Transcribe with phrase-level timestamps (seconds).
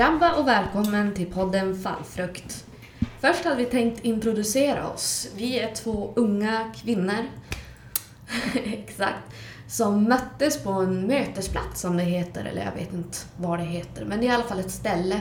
[0.00, 2.66] Tjabba och välkommen till podden Fallfrukt.
[3.20, 5.28] Först hade vi tänkt introducera oss.
[5.36, 7.24] Vi är två unga kvinnor,
[8.64, 9.34] exakt,
[9.68, 14.04] som möttes på en mötesplats som det heter, eller jag vet inte vad det heter,
[14.04, 15.20] men det är i alla fall ett ställe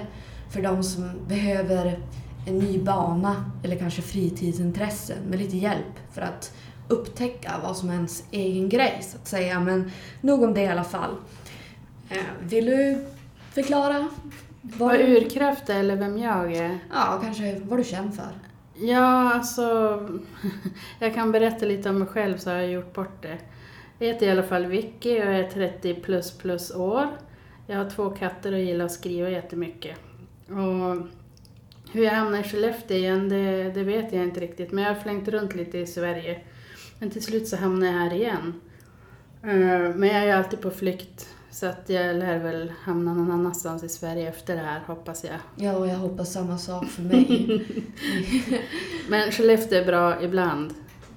[0.50, 2.00] för de som behöver
[2.48, 6.54] en ny bana eller kanske fritidsintressen med lite hjälp för att
[6.88, 9.60] upptäcka vad som är ens egen grej så att säga.
[9.60, 9.92] Men
[10.22, 11.16] nog om det i alla fall.
[12.10, 13.06] Eh, vill du
[13.54, 14.10] förklara?
[14.62, 16.80] Vad urkraft är eller vem jag är?
[16.94, 18.30] Ja, kanske vad du känner för.
[18.76, 19.64] Ja, alltså...
[21.00, 23.38] Jag kan berätta lite om mig själv så har jag gjort bort det.
[24.00, 27.08] Jag heter i alla fall Vicky och jag är 30 plus plus år.
[27.68, 29.98] Jag har två katter och gillar att skriva jättemycket.
[30.48, 31.08] Och
[31.92, 34.72] hur jag hamnade i Skellefteå igen, det, det vet jag inte riktigt.
[34.72, 36.40] Men jag har flängt runt lite i Sverige.
[37.00, 38.54] Men till slut så hamnade jag här igen.
[39.44, 41.28] Eh, Men jag är ju alltid på flykt.
[41.60, 45.34] Så att jag lär väl hamna någon annanstans i Sverige efter det här, hoppas jag.
[45.56, 47.66] Ja, och jag hoppas samma sak för mig.
[49.10, 50.74] Men Skellefteå är bra ibland.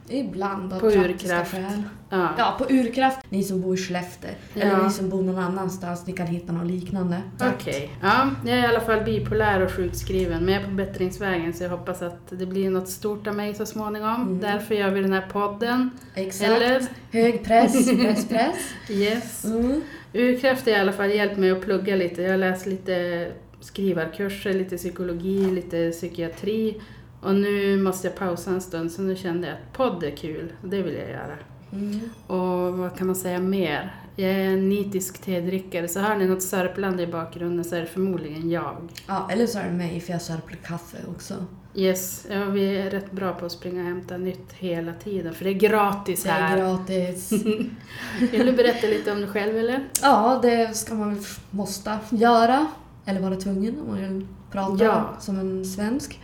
[0.09, 1.51] Ibland av På praktiska urkraft.
[1.53, 1.83] skäl.
[2.11, 2.29] Ja.
[2.39, 3.19] Ja, på urkraft.
[3.29, 4.31] Ni som bor i Skellefteå.
[4.55, 4.83] Eller Ja.
[4.87, 7.23] ni som bor någon annanstans, ni kan hitta något liknande.
[7.55, 7.91] Okej.
[8.03, 11.63] Ja, jag är i alla fall bipolär och sjukskriven, men jag är på bättringsvägen så
[11.65, 14.23] jag hoppas att det blir något stort av mig så småningom.
[14.23, 14.41] Mm.
[14.41, 15.91] Därför gör vi den här podden.
[16.15, 16.51] Exakt.
[16.51, 16.83] Eller?
[17.13, 18.57] Hög press, press, press.
[18.91, 19.45] Yes.
[19.45, 19.81] Mm.
[20.13, 22.23] Urkraft har i alla fall hjälpt mig att plugga lite.
[22.23, 23.29] Jag har läst lite
[23.61, 26.81] skrivarkurser, lite psykologi, lite psykiatri.
[27.23, 30.53] Och nu måste jag pausa en stund, så nu kände jag att podd är kul.
[30.65, 31.37] Det vill jag göra.
[31.73, 32.01] Mm.
[32.27, 33.95] Och vad kan man säga mer?
[34.17, 37.87] Jag är en nitisk tedrickare, så hör ni något sörplande i bakgrunden så är det
[37.87, 38.77] förmodligen jag.
[39.09, 41.35] Ja, eller så är det mig för jag sörplar kaffe också.
[41.75, 45.45] Yes, ja, vi är rätt bra på att springa och hämta nytt hela tiden, för
[45.45, 46.57] det är gratis Det är här.
[46.57, 47.33] gratis.
[48.33, 49.85] Vill du berätta lite om dig själv eller?
[50.03, 52.67] Ja, det ska man väl måste göra.
[53.05, 55.15] Eller vara tvungen om man vill prata Ja.
[55.21, 56.21] som en svensk.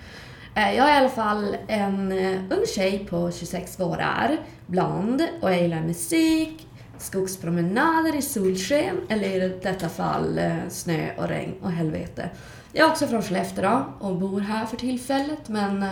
[0.58, 5.50] Eh, jag är i alla fall en eh, ung tjej på 26 vårar, blond och
[5.50, 6.66] jag gillar musik,
[6.98, 12.30] skogspromenader i solsken eller i detta fall eh, snö och regn och helvete.
[12.72, 15.86] Jag är också från Skellefteå och bor här för tillfället men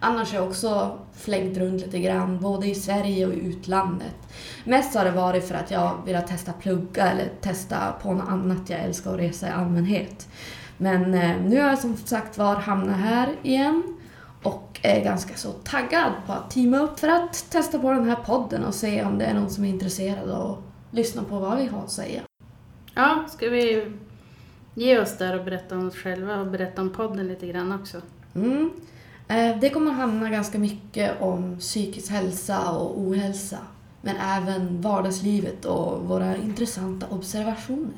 [0.00, 4.16] annars har jag också flängt runt lite grann både i Sverige och i utlandet.
[4.64, 8.70] Mest har det varit för att jag vill testa plugga eller testa på något annat.
[8.70, 10.28] Jag älskar att resa i allmänhet.
[10.76, 11.10] Men
[11.48, 13.93] nu har jag som sagt var hamnat här igen
[14.44, 18.16] och är ganska så taggad på att teama upp för att testa på den här
[18.16, 20.58] podden och se om det är någon som är intresserad att
[20.90, 22.22] lyssna på vad vi har att säga.
[22.94, 23.92] Ja, ska vi
[24.74, 28.00] ge oss där och berätta om oss själva och berätta om podden lite grann också?
[28.34, 28.70] Mm.
[29.28, 33.58] Eh, Det kommer handla ganska mycket om psykisk hälsa och ohälsa.
[34.02, 37.94] Men även vardagslivet och våra intressanta observationer.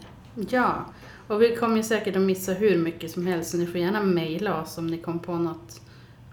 [0.51, 0.85] Ja,
[1.29, 4.03] och vi kommer ju säkert att missa hur mycket som helst, så ni får gärna
[4.03, 5.81] mejla oss om ni kom på något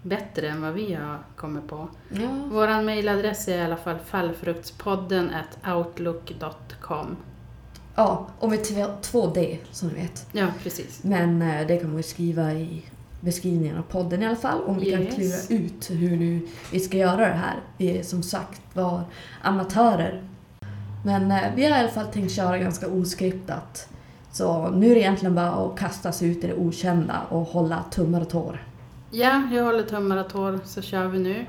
[0.04, 1.88] bättre än vad vi har kommit på.
[2.10, 7.16] Ja, Vår mejladress är i alla fall fallfruktspodden at outlook.com.
[7.96, 8.64] ja och med
[9.02, 10.28] två- D som ni vet.
[10.32, 11.04] Ja, precis.
[11.04, 12.82] Men eh, det kan man ju skriva i
[13.22, 15.16] beskrivningen av podden i alla fall om vi kan Yes.
[15.48, 17.56] klura ut hur nu vi ska göra det här.
[17.78, 19.02] Vi är som sagt var
[19.42, 20.24] amatörer.
[21.06, 23.90] Men eh, vi har i alla fall tänkt köra ganska oskriptat.
[24.32, 27.84] Så nu är det egentligen bara att kasta sig ut i det okända och hålla
[27.92, 28.64] tummar och tår.
[29.16, 31.46] Ja, jag håller tummar och tår, så kör vi nu.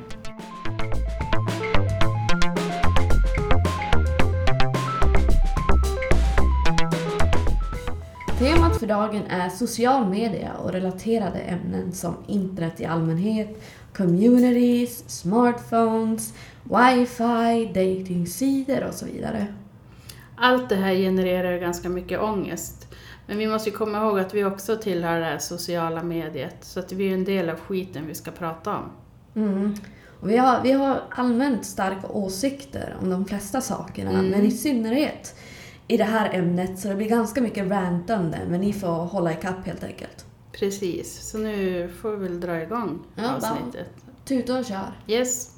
[8.39, 13.63] Temat för dagen är social media och relaterade ämnen som internet i allmänhet,
[13.97, 19.47] communities, smartphones, wifi, datingsidor och så vidare.
[20.37, 22.84] Allt det här genererar ganska mycket ångest.
[23.27, 26.81] Men vi måste ju komma ihåg att vi också tillhör det här sociala mediet, så
[26.81, 28.91] att vi är en del av skiten vi ska prata om.
[29.43, 29.75] Mm.
[30.23, 34.29] Vi, har, vi har allmänt starka åsikter om de flesta sakerna, Mm.
[34.29, 35.35] men i synnerhet
[35.89, 39.67] i det här ämnet så det blir ganska mycket rantande, men ni får hålla ikapp
[39.67, 40.25] helt enkelt.
[40.53, 43.91] Precis, så nu får vi väl dra igång Ja, avsnittet.
[44.25, 44.93] Tuta och kör.
[45.07, 45.51] Yes.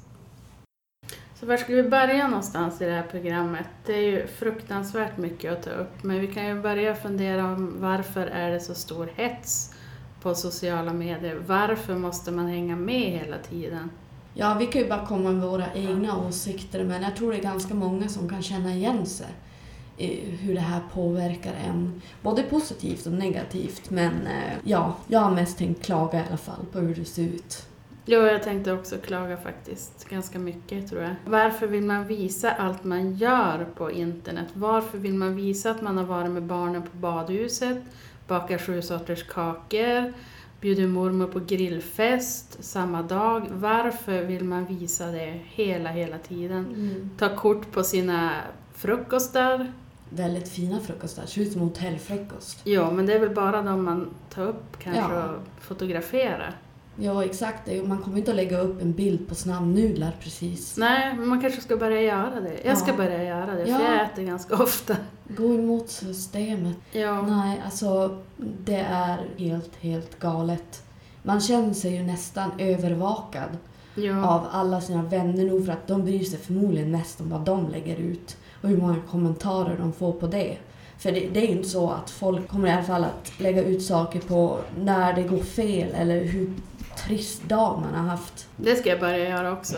[1.39, 3.65] Så var ska vi börja någonstans i det här programmet?
[3.85, 7.75] Det är ju fruktansvärt mycket att ta upp, men vi kan ju börja fundera om
[7.79, 9.73] varför är det så stor hets
[10.21, 11.41] på sociala medier?
[11.47, 13.89] Varför måste man hänga med hela tiden?
[14.33, 17.43] Ja, vi kan ju bara komma med våra egna åsikter, men jag tror det är
[17.43, 19.27] ganska många som kan känna igen sig
[19.97, 23.89] i hur det här påverkar en, både positivt och negativt.
[23.89, 27.23] Men eh, ja, jag har mest tänkt klaga i alla fall på hur det ser
[27.23, 27.66] ut.
[28.09, 31.15] Jo, jag tänkte också klaga faktiskt ganska mycket tror jag.
[31.25, 34.47] Varför vill man visa allt man gör på internet?
[34.53, 37.77] Varför vill man visa att man har varit med barnen på badhuset?
[38.27, 40.13] bakar sju sorters kakor,
[40.61, 43.45] bjuder mormor på grillfest samma dag.
[43.51, 46.65] Varför vill man visa det hela, hela tiden?
[46.65, 47.09] Mm.
[47.17, 48.31] Ta kort på sina
[48.73, 49.71] frukostar.
[50.09, 52.61] Väldigt fina frukostar, ser ut som hotellfrukost.
[52.63, 55.23] Ja, men det är väl bara de man tar upp kanske Ja.
[55.29, 56.55] och fotograferar.
[56.99, 57.65] Ja, exakt.
[57.65, 60.77] Det Man kommer inte att lägga upp en bild på snabbnudlar precis.
[60.77, 62.53] Nej, men man kanske ska börja göra det.
[62.65, 62.97] Jag ska Ja.
[62.97, 63.77] börja göra det, Ja.
[63.77, 64.95] för jag äter ganska ofta.
[65.37, 66.77] Gå emot systemet.
[66.91, 67.21] Ja.
[67.21, 68.17] Nej, alltså
[68.65, 70.83] det är helt, helt galet.
[71.23, 73.57] Man känner sig ju nästan övervakad
[73.95, 74.27] ja.
[74.29, 77.69] av alla sina vänner nog för att de bryr sig förmodligen mest om vad de
[77.69, 80.57] lägger ut och hur många kommentarer de får på det.
[80.97, 83.63] För det, det är ju inte så att folk kommer i alla fall att lägga
[83.63, 86.53] ut saker på när det går fel eller hur
[86.97, 88.49] trist dag man har haft.
[88.55, 89.75] Det ska jag börja göra också.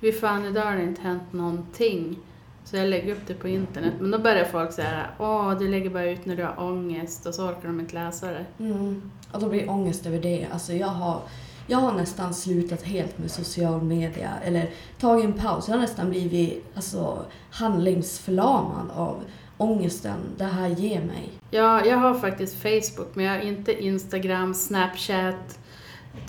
[0.00, 2.18] Hur fan, idag har det inte hänt någonting.
[2.64, 3.94] Så jag lägger upp det på internet.
[4.00, 7.34] Men då börjar folk säga åh, du lägger bara ut när du har ångest och
[7.34, 8.44] så orkar de inte läsa det.
[8.58, 9.10] Mm.
[9.32, 10.46] Och då blir ångest över det.
[10.52, 11.20] Alltså jag har,
[11.66, 15.68] jag har nästan slutat helt med social media eller tagit en paus.
[15.68, 19.24] Jag har nästan blivit alltså, handlingsförlamad av
[19.56, 21.30] ångesten det här ger mig.
[21.50, 25.58] Ja, jag har faktiskt Facebook, men jag har inte Instagram, Snapchat,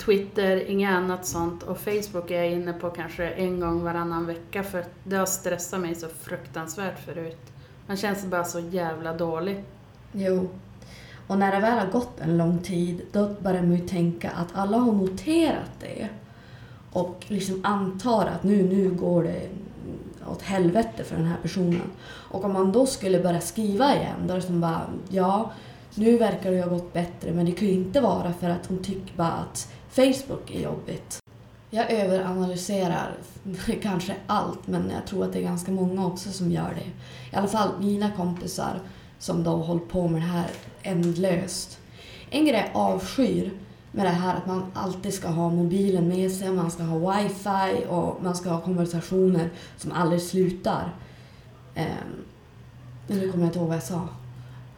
[0.04, 1.62] Twitter, inget annat sånt.
[1.62, 5.80] Och Facebook är jag inne på kanske en gång varannan vecka för det har stressat
[5.80, 7.52] mig så fruktansvärt förut.
[7.86, 9.64] Man känner sig bara så jävla dålig.
[10.12, 10.48] Jo.
[11.26, 14.48] Och när det väl har gått en lång tid, då börjar man ju tänka att
[14.54, 16.08] alla har noterat det.
[16.92, 19.48] Och liksom antar att nu, nu går det
[20.30, 21.90] åt helvete för den här personen.
[22.06, 25.52] Och om man då skulle börja skriva igen, då är det som bara, ja,
[25.94, 28.78] nu verkar det ha gått bättre, men det kan ju inte vara för att hon
[28.78, 31.22] tycker bara att Facebook är jobbigt.
[31.70, 33.10] Jag överanalyserar
[33.82, 36.90] kanske allt, men jag tror att det är ganska många också som gör det.
[37.36, 38.80] I alla fall mina kompisar
[39.18, 40.50] som då har hållit på med det här
[40.82, 41.78] ändlöst.
[42.30, 43.52] En grej jag avskyr
[43.92, 47.86] med det här att man alltid ska ha mobilen med sig, man ska ha wifi
[47.88, 50.94] och man ska ha konversationer som aldrig slutar.
[51.76, 52.24] Um,
[53.06, 54.08] nu kommer jag inte ihåg vad jag sa.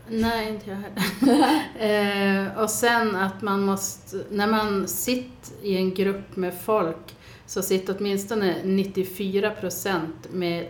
[0.09, 2.47] Nej, inte jag heller.
[2.49, 7.17] eh, och sen att man måste, när man sitter i en grupp med folk
[7.47, 10.69] så sitter åtminstone 94 procent med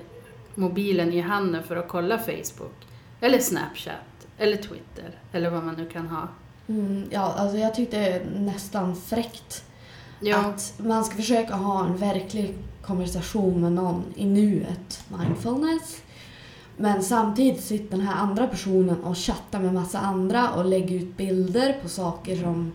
[0.54, 2.86] mobilen i handen för att kolla Facebook.
[3.20, 6.28] Eller Snapchat, eller Twitter, eller vad man nu kan ha.
[6.68, 9.64] Mm, ja, alltså jag tyckte nästan fräckt
[10.20, 16.02] Ja, att man ska försöka ha en verklig konversation med någon i nuet, mindfulness.
[16.76, 21.17] Men samtidigt sitter den här andra personen och chattar med massa andra och lägger ut
[21.17, 22.73] bilder på saker som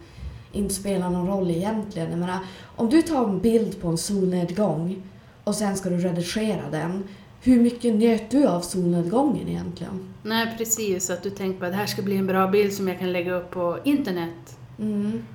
[0.52, 2.10] inte spelar någon roll egentligen.
[2.10, 2.40] Jag menar,
[2.76, 5.04] om du tar en bild på en solnedgång
[5.44, 7.04] och sen ska du redigera den,
[7.42, 10.14] hur mycket njöt du av solnedgången egentligen?
[10.24, 11.10] nej precis.
[11.10, 13.12] Att du tänker på att det här ska bli en bra bild som jag kan
[13.12, 14.58] lägga upp på internet.
[14.80, 15.26] Mm.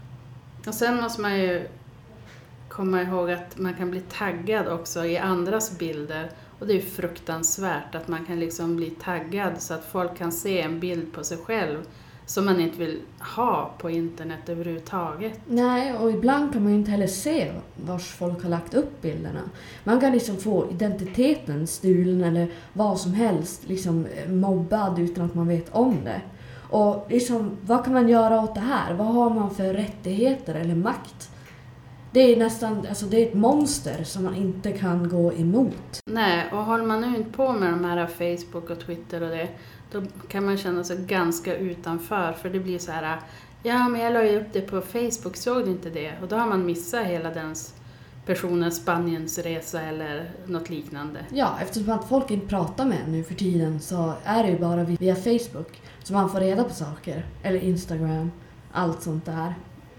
[0.66, 1.68] Och sen måste man ju
[2.68, 6.30] komma ihåg att man kan bli taggad också i andras bilder.
[6.58, 10.60] Och det är fruktansvärt att man kan liksom bli taggad så att folk kan se
[10.60, 11.78] en bild på sig själv
[12.26, 13.00] som man inte vill
[13.36, 15.40] ha på internet överhuvudtaget.
[15.46, 17.52] Nej, och ibland kan man ju inte heller se
[17.86, 19.40] vars folk har lagt upp bilderna.
[19.84, 25.34] Man kan liksom få identiteten stulen eller vad som helst liksom eh, mobbad utan att
[25.34, 26.20] man vet om det.
[26.70, 28.94] Och liksom, vad kan man göra åt det här?
[28.94, 31.30] Vad har man för rättigheter eller makt?
[32.16, 36.00] Det är nästan, alltså det är ett monster som man inte kan gå emot.
[36.10, 39.48] Nej, och håller man nu inte på med de här Facebook och Twitter och det,
[39.92, 43.18] då kan man känna sig ganska utanför för det blir så här
[43.62, 46.12] Ja, men jag la ju upp det på Facebook, såg du inte det?
[46.22, 47.54] Och då har man missat hela den
[48.26, 51.20] personens Spaniens resa eller något liknande.
[51.32, 54.58] Ja, eftersom att folk inte pratar med en nu för tiden så är det ju
[54.58, 57.26] bara via Facebook som man får reda på saker.
[57.42, 58.30] Eller Instagram,
[58.72, 59.54] allt sånt där.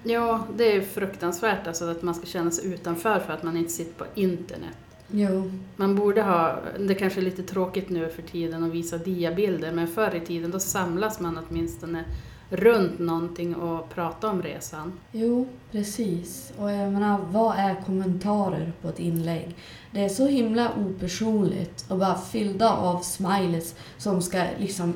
[0.08, 3.72] Ja, det är fruktansvärt alltså att man ska känna sig utanför för att man inte
[3.72, 4.78] sitter på internet.
[5.12, 9.72] Jo, Man borde ha, det kanske är lite tråkigt nu för tiden att visa diabilder,
[9.72, 12.04] men förr i tiden då samlas man åtminstone
[12.50, 14.94] runt någonting och prata om resan.
[15.12, 16.54] jo, precis.
[16.58, 19.56] Och jag menar, vad är kommentarer på ett inlägg?
[19.92, 24.94] Det är så himla opersonligt och bara fyllda av smileys som ska liksom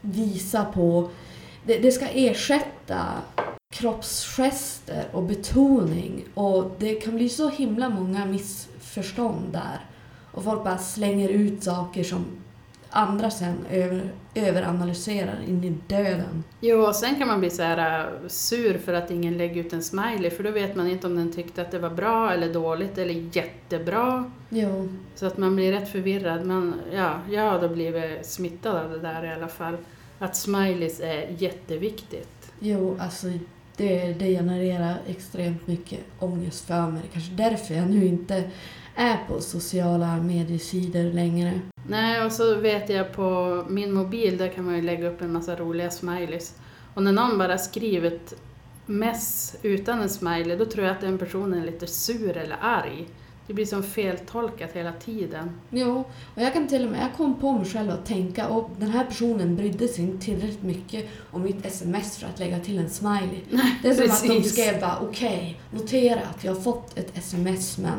[0.00, 1.10] visa på...
[1.68, 3.06] Det, det ska ersätta
[3.70, 9.86] kroppsgester och betoning och det kan bli så himla många missförstånd där.
[10.32, 12.24] Och folk bara slänger ut saker som
[12.90, 16.44] andra sen över, överanalyserar in i döden.
[16.60, 19.72] Jo, och sen kan man bli så här äh, sur för att ingen lägger ut
[19.72, 22.52] en smiley, för då vet man inte om den tyckte att det var bra eller
[22.52, 24.30] dåligt eller jättebra.
[24.48, 26.46] Jo, Så att man blir rätt förvirrad.
[26.46, 29.76] Men ja, jag har då blivit smittad av det där i alla fall.
[30.18, 32.52] Att smileys är jätteviktigt.
[32.60, 33.26] Jo, alltså
[33.76, 37.02] det, det genererar extremt mycket ångest för mig.
[37.02, 38.50] Det kanske därför jag nu inte
[38.94, 41.60] är på sociala mediesidor längre.
[41.88, 45.32] Nej, och så vet jag på min mobil, där kan man ju lägga upp en
[45.32, 46.54] massa roliga smileys.
[46.94, 48.34] Och när någon bara skriver ett
[48.86, 53.08] mess utan en smiley, då tror jag att den personen är lite sur eller arg.
[53.48, 55.50] Det blir som feltolkat hela tiden.
[55.70, 58.70] Jo, och jag kan till och med, jag kom på mig själv att tänka och
[58.78, 62.78] den här personen brydde sig inte tillräckligt mycket om mitt sms för att lägga till
[62.78, 63.40] en smiley.
[63.50, 64.52] Nej, Det är som att de precis.
[64.52, 67.98] skrev bara okej, notera att jag har fått ett sms men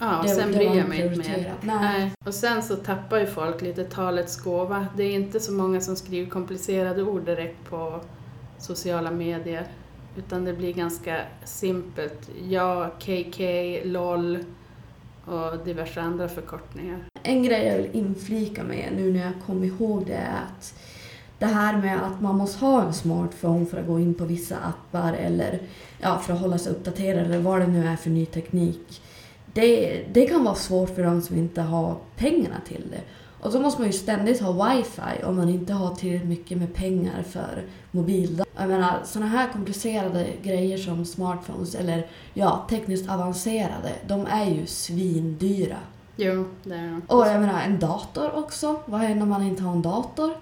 [0.00, 1.52] Ja, och det, sen bryr jag mig inte mer.
[1.62, 2.10] Nej.
[2.26, 4.86] Och sen så tappar ju folk lite talets gåva.
[4.96, 8.00] Det är inte så många som skriver komplicerade ord direkt på
[8.58, 9.66] sociala medier.
[10.16, 12.30] Utan det blir ganska simpelt.
[12.48, 13.44] Ja, KK,
[13.84, 14.38] LOL
[15.28, 17.04] och diverse andra förkortningar.
[17.22, 20.74] En grej jag vill inflika med nu när jag kom ihåg det är att
[21.38, 24.56] det här med att man måste ha en smartphone för att gå in på vissa
[24.56, 25.60] appar eller
[26.00, 29.02] ja, för att hålla sig uppdaterad eller vad det nu är för ny teknik.
[29.52, 33.00] Det, det kan vara svårt för de som inte har pengarna till det.
[33.40, 36.74] Och så måste man ju ständigt ha wifi om man inte har tillräckligt mycket med
[36.74, 38.42] pengar för mobil.
[38.56, 44.66] Jag menar, sådana här komplicerade grejer som smartphones eller ja, tekniskt avancerade, de är ju
[44.66, 45.76] svindyra.
[46.16, 47.02] Jo, det är de.
[47.06, 48.80] Och jag menar, en dator också.
[48.86, 50.32] Vad händer om man inte har en dator?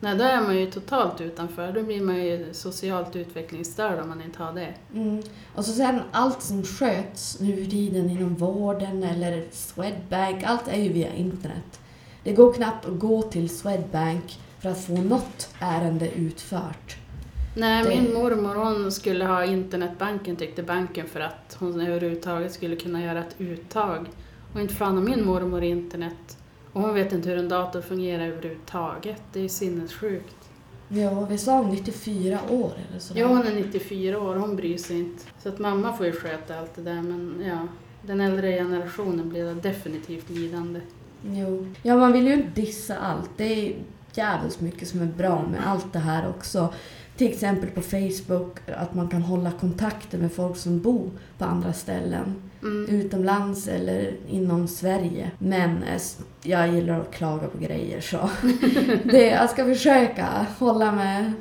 [0.00, 1.72] Nej, då är man ju totalt utanför.
[1.72, 4.74] Då blir man ju socialt utvecklingsstörd om man inte har det.
[4.94, 5.22] Mm.
[5.54, 10.82] Och så sen allt som sköts nu för tiden inom vården eller Swedbank, allt är
[10.82, 11.80] ju via internet.
[12.24, 16.96] Det går knappt att gå till Swedbank för att få något ärende utfört.
[17.56, 22.76] Nej, Det- min mormor hon skulle ha internetbanken tyckte banken för att hon överhuvudtaget skulle
[22.76, 24.06] kunna göra ett uttag.
[24.54, 26.38] Och inte fan har min mormor internet.
[26.72, 29.22] Och hon vet inte hur en dator fungerar överhuvudtaget.
[29.32, 30.36] Det är ju sinnessjukt.
[30.88, 33.20] Ja, vi sa 94 år eller sådär.
[33.20, 35.24] Jo, hon är 94 år, hon bryr sig inte.
[35.42, 37.58] Så att mamma får ju sköta allt det där, men ja.
[38.06, 40.80] Den äldre generationen blir definitivt lidande.
[41.22, 41.66] Jo.
[41.82, 43.30] Ja, man vill ju inte dissa allt.
[43.36, 43.74] Det är
[44.14, 46.74] jävligt mycket som är bra med allt det här också.
[47.16, 51.72] Till exempel på Facebook, att man kan hålla kontakter med folk som bor på andra
[51.72, 52.34] ställen.
[52.62, 52.86] Mm.
[52.88, 55.30] Utomlands eller inom Sverige.
[55.38, 56.00] Men eh,
[56.42, 58.30] jag gillar att klaga på grejer så
[59.04, 61.32] det, jag ska försöka hålla mig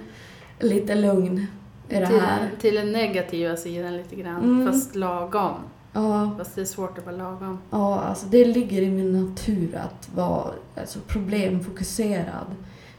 [0.60, 1.48] lite lugn
[1.90, 2.40] i det här.
[2.50, 4.68] Till, till den negativa sidan lite grann, Mm.
[4.68, 5.56] fast lagom.
[5.94, 7.60] Ja, Fast det är svårt att vara lagom.
[7.70, 12.46] ja, alltså det ligger i min natur att vara alltså, problemfokuserad.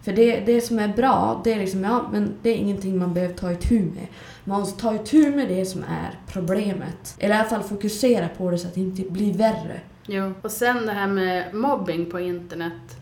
[0.03, 3.15] För det, det som är bra, det är liksom, ja, men det är ingenting man
[3.15, 4.07] behöver ta itu med.
[4.45, 7.15] Man måste ta itu med det som är problemet.
[7.19, 9.81] Eller i alla fall fokusera på det så att det inte blir värre.
[10.07, 10.33] Jo.
[10.43, 12.97] Och sen det här med mobbing på internet.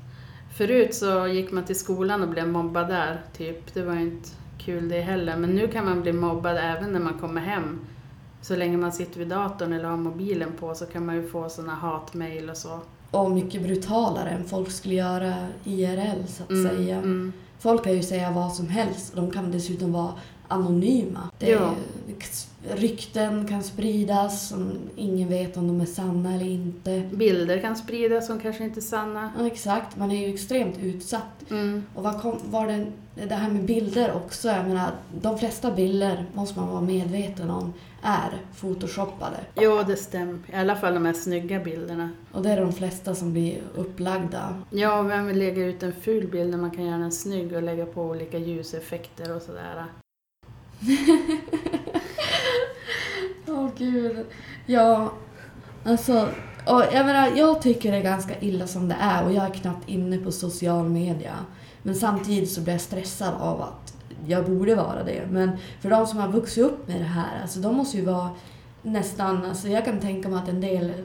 [0.57, 3.75] Förut så gick man till skolan och blev mobbad där, typ.
[3.75, 4.28] Det var ju inte
[4.59, 5.37] kul det heller.
[5.37, 7.80] Men nu kan man bli mobbad även när man kommer hem.
[8.42, 11.49] Så länge man sitter vid datorn eller har mobilen på så kan man ju få
[11.49, 12.80] såna hatmejl och så.
[13.11, 16.97] Och mycket brutalare än folk skulle göra IRL så att Mm, säga.
[16.97, 17.33] mm.
[17.59, 20.12] Folk kan ju säga vad som helst och de kan dessutom vara
[20.49, 21.30] anonyma.
[21.38, 21.75] Det, Ja.
[22.62, 27.03] Rykten kan spridas som ingen vet om de är sanna eller inte.
[27.12, 29.33] Bilder kan spridas som kanske inte är sanna.
[29.38, 31.50] Ja, exakt, man är ju extremt utsatt.
[31.50, 31.85] Mm.
[31.95, 32.87] Och vad kom, var det,
[33.27, 37.73] det här med bilder också, jag menar, de flesta bilder måste man vara medveten om
[38.03, 39.37] är photoshoppade.
[39.55, 40.38] Jo, det stämmer.
[40.53, 42.11] I alla fall de här snygga bilderna.
[42.33, 44.62] Och det är de flesta som blir upplagda.
[44.71, 47.62] Ja, vem vill lägga ut en ful bild när man kan göra den snygg och
[47.62, 49.85] lägga på olika ljuseffekter och sådär.
[53.49, 54.26] Åh gud.
[54.66, 55.12] Ja,
[55.85, 56.28] alltså.
[56.66, 59.50] Och jag menar, jag tycker det är ganska illa som det är och jag är
[59.50, 61.35] knappt inne på social media.
[61.82, 63.94] Men samtidigt så blir jag stressad av att
[64.26, 65.26] jag borde vara det.
[65.30, 68.30] Men för de som har vuxit upp med det här, alltså de måste ju vara
[68.82, 71.04] nästan, alltså jag kan tänka mig att en del är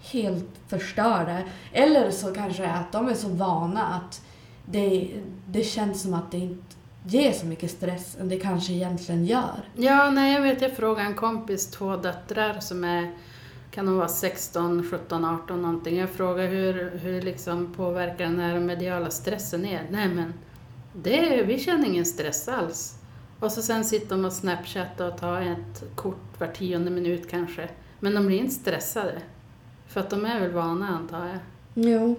[0.00, 1.38] helt förstörda.
[1.72, 4.22] Eller så kanske det är att de är så vana att
[4.66, 5.10] det,
[5.46, 6.77] det känns som att det inte
[7.08, 9.68] ger så mycket stress än det kanske egentligen gör.
[9.74, 13.12] Ja, nej, jag vet, jag frågade en kompis, två döttrar som är,
[13.70, 15.98] kan de vara 16, 17, 18 någonting.
[15.98, 19.86] Jag frågade hur, hur liksom påverkar den här mediala stressen er?
[19.90, 20.34] Nej men,
[20.92, 22.94] det, vi känner ingen stress alls.
[23.40, 27.68] Och så sen sitter de och snapchattar och tar ett kort var tionde minut kanske.
[28.00, 29.22] Men de blir inte stressade.
[29.86, 31.38] För att de är väl vana antar jag.
[31.74, 32.16] Jo,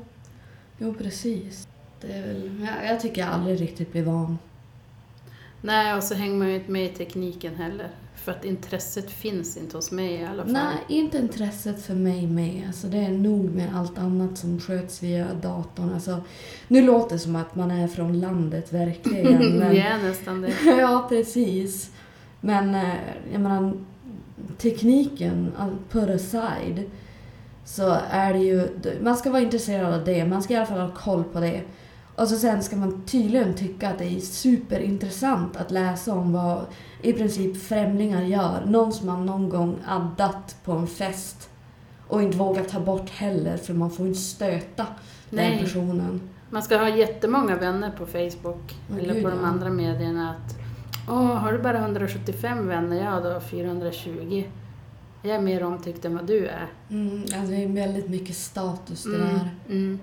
[0.78, 1.68] jo precis.
[2.02, 4.38] Det är väl, jag, jag tycker jag aldrig riktigt blir van.
[5.62, 7.88] Nej, och så hänger man ju inte med i tekniken heller.
[8.16, 10.52] För att intresset finns inte hos mig i alla fall.
[10.54, 12.64] Nej, inte intresset för mig med.
[12.68, 15.94] Alltså det är nog med allt annat som sköts via datorn.
[15.94, 16.22] Alltså,
[16.68, 19.34] nu låter det som att man är från landet verkligen.
[19.60, 20.54] men- Vi är nästan det.
[20.80, 21.92] ja, precis.
[22.42, 22.96] Men eh,
[23.32, 23.74] jag menar,
[24.58, 25.52] tekniken,
[25.90, 26.84] put aside,
[27.66, 28.68] så är det ju...
[29.02, 30.26] Man ska vara intresserad av det.
[30.26, 31.62] Man ska i alla fall ha koll på det.
[32.20, 36.66] Och så sen ska man tydligen tycka att det är superintressant att läsa om vad
[37.02, 38.66] i princip främlingar gör.
[38.66, 41.50] Någon som man någon gång addat på en fest
[42.08, 44.86] och inte vågar ta bort heller för man får inte stöta
[45.30, 45.60] den Nej.
[45.60, 46.22] personen.
[46.50, 49.46] Man ska ha jättemånga vänner på Facebook Men eller gud, på de ja.
[49.48, 50.30] andra medierna.
[50.32, 50.56] Att,
[51.10, 53.04] Åh, har du bara 175 vänner?
[53.04, 54.44] Ja, då 420.
[55.22, 56.68] Jag är mer omtyckt än vad du är.
[56.90, 59.50] Mm, alltså det är väldigt mycket status det Mm, där.
[59.70, 60.00] mm.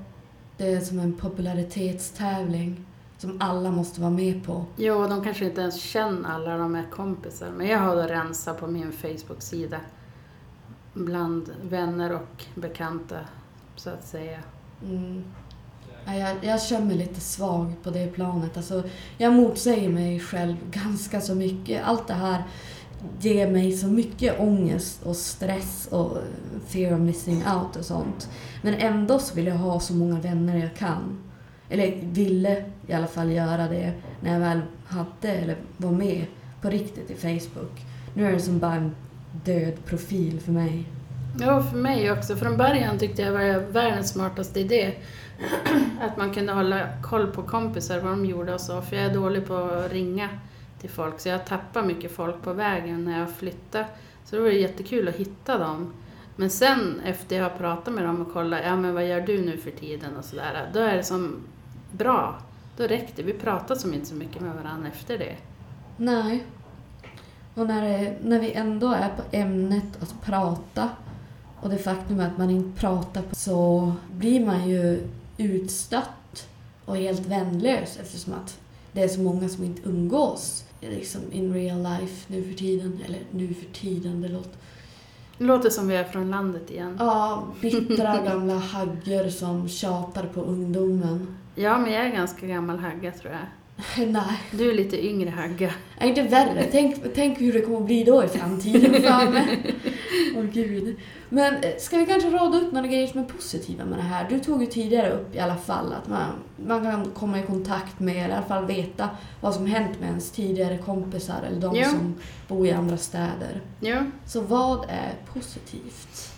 [0.57, 2.87] Det är som en popularitetstävling
[3.19, 4.65] som alla måste vara med på.
[4.77, 7.51] Jo, de kanske inte ens känner alla de är kompisar.
[7.57, 9.81] Men jag har rensat på min Facebook-sida
[10.95, 13.17] bland vänner och bekanta,
[13.77, 14.39] så att säga.
[14.83, 15.25] Mm.
[16.05, 18.57] Ja, Jag, jag känner mig lite svag på det planet.
[18.57, 18.83] Alltså,
[19.19, 21.85] jag motsäger mig själv ganska så mycket.
[21.85, 22.45] Allt det här
[23.21, 26.19] ger mig så mycket ångest och stress och
[26.69, 28.29] fear of missing out och sånt.
[28.63, 31.19] Men ändå så vill jag ha så många vänner jag kan.
[31.69, 36.27] Eller ville i alla fall göra det när jag väl hade eller var med
[36.61, 37.85] på riktigt i Facebook.
[38.15, 38.95] Nu är det som bara en
[39.45, 40.85] död profil för mig.
[41.41, 42.37] Ja, för mig också.
[42.37, 44.93] Från början tyckte jag var världens smartaste idé.
[46.01, 48.83] Att man kunde hålla koll på kompisar, vad de gjorde och så.
[48.83, 50.29] För jag är dålig på att ringa
[50.81, 53.87] till folk, så jag tappar mycket folk på vägen när jag flyttade.
[54.25, 55.93] Så det var jättekul att hitta dem.
[56.37, 59.41] Men sen efter jag har pratat med dem och kollat, ja men vad gör du
[59.41, 60.71] nu för tiden och sådär.
[60.73, 61.37] Då är det som
[61.93, 62.39] bra.
[62.77, 65.37] Då räckte Vi pratade som inte så mycket med varandra efter det.
[65.97, 66.45] Nej.
[67.55, 70.91] Och när, det, när vi ändå är på ämnet att prata
[71.61, 76.49] och det faktum att man inte pratar så blir man ju utstött
[76.85, 78.59] och helt vänlös eftersom att
[78.93, 83.01] det är så många som inte umgås liksom in real life nu för tiden.
[83.07, 84.53] Eller nu för tiden, det låter...
[85.39, 86.97] Det låter som vi är från landet igen.
[86.99, 91.37] Ja, bittra gamla haggor som tjatar på ungdomen.
[91.55, 93.43] Ja, men jag är ganska gammal hagga tror jag.
[94.09, 95.73] Nej, Du är lite yngre hagga.
[96.01, 96.69] Nej, inte värre.
[96.71, 99.03] Tänk, tänk hur det kommer att bli då i framtiden.
[99.03, 99.37] Fan.
[100.37, 100.97] Åh gud.
[101.29, 104.27] Men eh, ska vi kanske rada upp några grejer som är positiva med det här?
[104.29, 106.33] Du tog ju tidigare upp i alla fall att man,
[106.67, 109.09] man kan komma i kontakt med, eller i alla fall veta
[109.41, 111.85] vad som hänt med ens tidigare kompisar eller de Ja.
[111.89, 112.15] som
[112.49, 113.61] bor i andra städer.
[113.81, 114.03] Ja.
[114.27, 116.33] Så vad är positivt?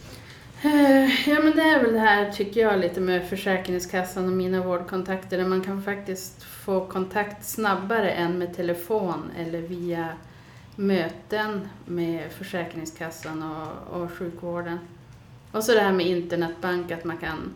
[0.63, 4.63] Eh, Ja men det är väl det här tycker jag lite med Försäkringskassan och mina
[4.63, 10.09] vårdkontakter där man kan faktiskt få kontakt snabbare än med telefon eller via
[10.79, 14.79] möten med Försäkringskassan och, och sjukvården.
[15.53, 17.55] Och så det här med internetbank, att man kan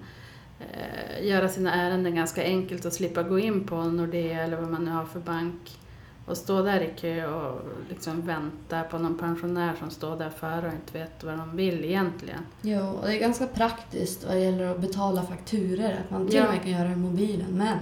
[0.60, 4.84] eh, göra sina ärenden ganska enkelt och slippa gå in på Nordea eller vad man
[4.84, 5.78] nu har för bank
[6.26, 10.66] och stå där i kö och liksom vänta på någon pensionär som står där före
[10.66, 12.40] och inte vet vad de vill egentligen.
[12.62, 16.42] Jo, och det är ganska praktiskt vad det gäller att betala fakturer, att man till
[16.42, 17.50] och med kan göra det i mobilen.
[17.50, 17.78] Men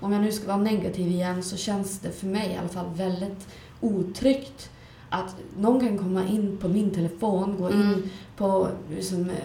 [0.00, 2.94] om jag nu ska vara negativ igen så känns det för mig i alla fall
[2.94, 3.48] väldigt
[3.80, 4.70] otryggt
[5.14, 8.02] att någon kan komma in på min telefon, gå in Mm.
[8.36, 9.36] på liksom, eh,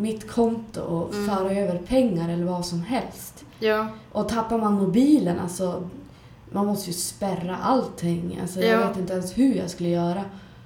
[0.00, 1.28] mitt konto och Mm.
[1.28, 3.44] föra över pengar eller vad som helst.
[3.58, 5.82] Ja, Och tappar man mobilen, alltså
[6.50, 8.38] man måste ju spärra allting.
[8.42, 8.88] Alltså, jag Ja.
[8.88, 10.24] vet inte ens hur jag skulle göra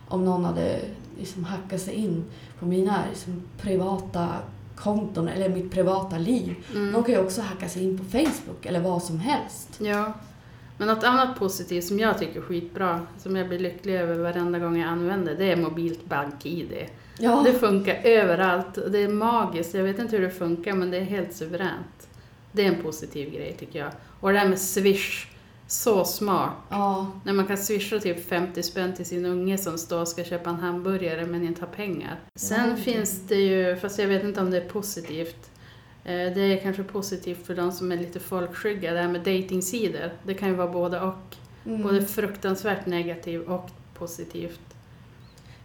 [0.09, 0.81] om någon hade
[1.19, 2.25] liksom hackat sig in
[2.59, 4.29] på mina liksom, privata
[4.77, 6.55] konton eller mitt privata liv.
[6.75, 6.93] mm.
[6.93, 9.69] De kan ju också hacka sig in på Facebook eller vad som helst.
[9.81, 10.12] ja.
[10.78, 14.58] Men något annat positivt som jag tycker är skitbra, som jag blir lycklig över varenda
[14.58, 16.87] gång jag använder, det är mobilt bank-id.
[17.18, 19.74] Ja, Det funkar överallt och det är magiskt.
[19.74, 22.08] Jag vet inte hur det funkar men det är helt suveränt.
[22.52, 23.90] Det är en positiv grej tycker jag.
[24.20, 25.26] Och det här med Swish,
[25.66, 26.52] så smart.
[26.70, 30.24] ja, När man kan swisha typ 50 spänn till sin unge som står och ska
[30.24, 32.20] köpa en hamburgare men inte har pengar.
[32.34, 35.50] Sen Ja, finns det ju, fast jag vet inte om det är positivt,
[36.05, 40.11] det är kanske positivt för de som är lite folkskygga, det här med datingsidor.
[40.23, 41.37] Det kan ju vara både och.
[41.64, 41.83] mm.
[41.83, 44.61] Både fruktansvärt negativt och positivt.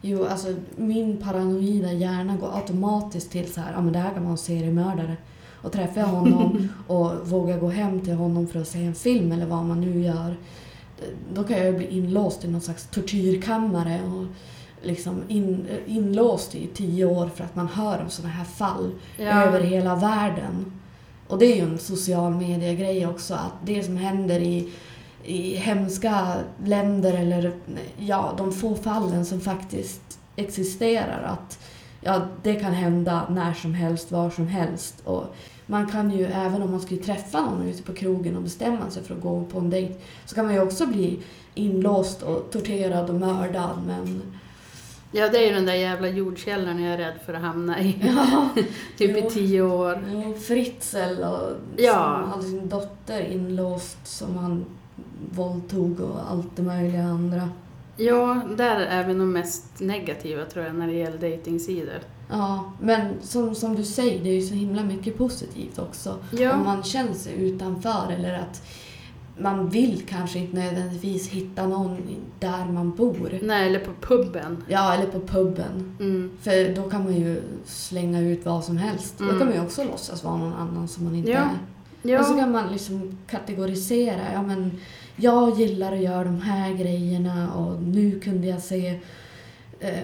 [0.02, 4.24] Jo, alltså min paranoida hjärna går automatiskt till så här, ja men det här kan
[4.24, 5.18] vara en seriemördare.
[5.62, 9.32] Och träffar jag honom och vågar gå hem till honom för att se en film
[9.32, 10.36] eller vad man nu gör,
[11.34, 14.26] då kan jag ju bli inlåst i någon slags tortyrkammare och
[14.82, 19.62] liksom in, inlåst i tio år för att man hör om sådana här fall över
[19.62, 20.80] hela världen.
[21.28, 24.70] Och det är ju en social media-grej också, att det som händer i
[25.24, 27.54] i hemska länder eller
[27.98, 31.24] ja, de få fallen som faktiskt existerar.
[31.24, 31.60] Att
[32.02, 34.96] ja, det kan hända när som helst, var som helst.
[35.04, 38.90] Och man kan ju, även om man skulle träffa någon ute på krogen och bestämma
[38.90, 41.20] sig för att gå på en dejt, så kan man ju också bli
[41.56, 43.78] inlåst och torterad och mördad.
[43.88, 44.22] Men
[45.12, 47.96] Ja, det är ju den där jävla jordkällaren jag är rädd för att hamna i.
[48.16, 48.50] ja,
[48.98, 49.18] typ Jo.
[49.18, 50.04] i tio år.
[50.14, 52.20] Jo, Fritzl och, Ja.
[52.24, 54.66] som hade sin dotter inlåst som han
[55.32, 57.50] våldtog och allt det möjliga andra.
[57.98, 62.00] Ja, där är vi nog mest negativa tror jag när det gäller dejtingsidor.
[62.30, 66.16] Ja, men som, som du säger, det är ju så himla mycket positivt också.
[66.32, 66.54] Ja.
[66.54, 68.62] Om man känner sig utanför eller att
[69.42, 71.98] man vill kanske inte nödvändigtvis hitta någon
[72.40, 73.40] där man bor.
[73.42, 74.64] Nej, eller på puben.
[74.68, 75.96] Ja, eller på puben.
[76.00, 76.32] Mm.
[76.42, 79.16] För då kan man ju slänga ut vad som helst.
[79.18, 79.38] Då Mm.
[79.40, 81.38] kan man ju också låtsas vara någon annan som man inte Ja.
[81.40, 81.50] är.
[82.02, 84.22] Ja, Och så kan man liksom kategorisera.
[84.34, 84.72] Ja, men
[85.16, 89.00] jag gillar att göra de här grejerna och nu kunde jag se
[89.80, 90.00] eh,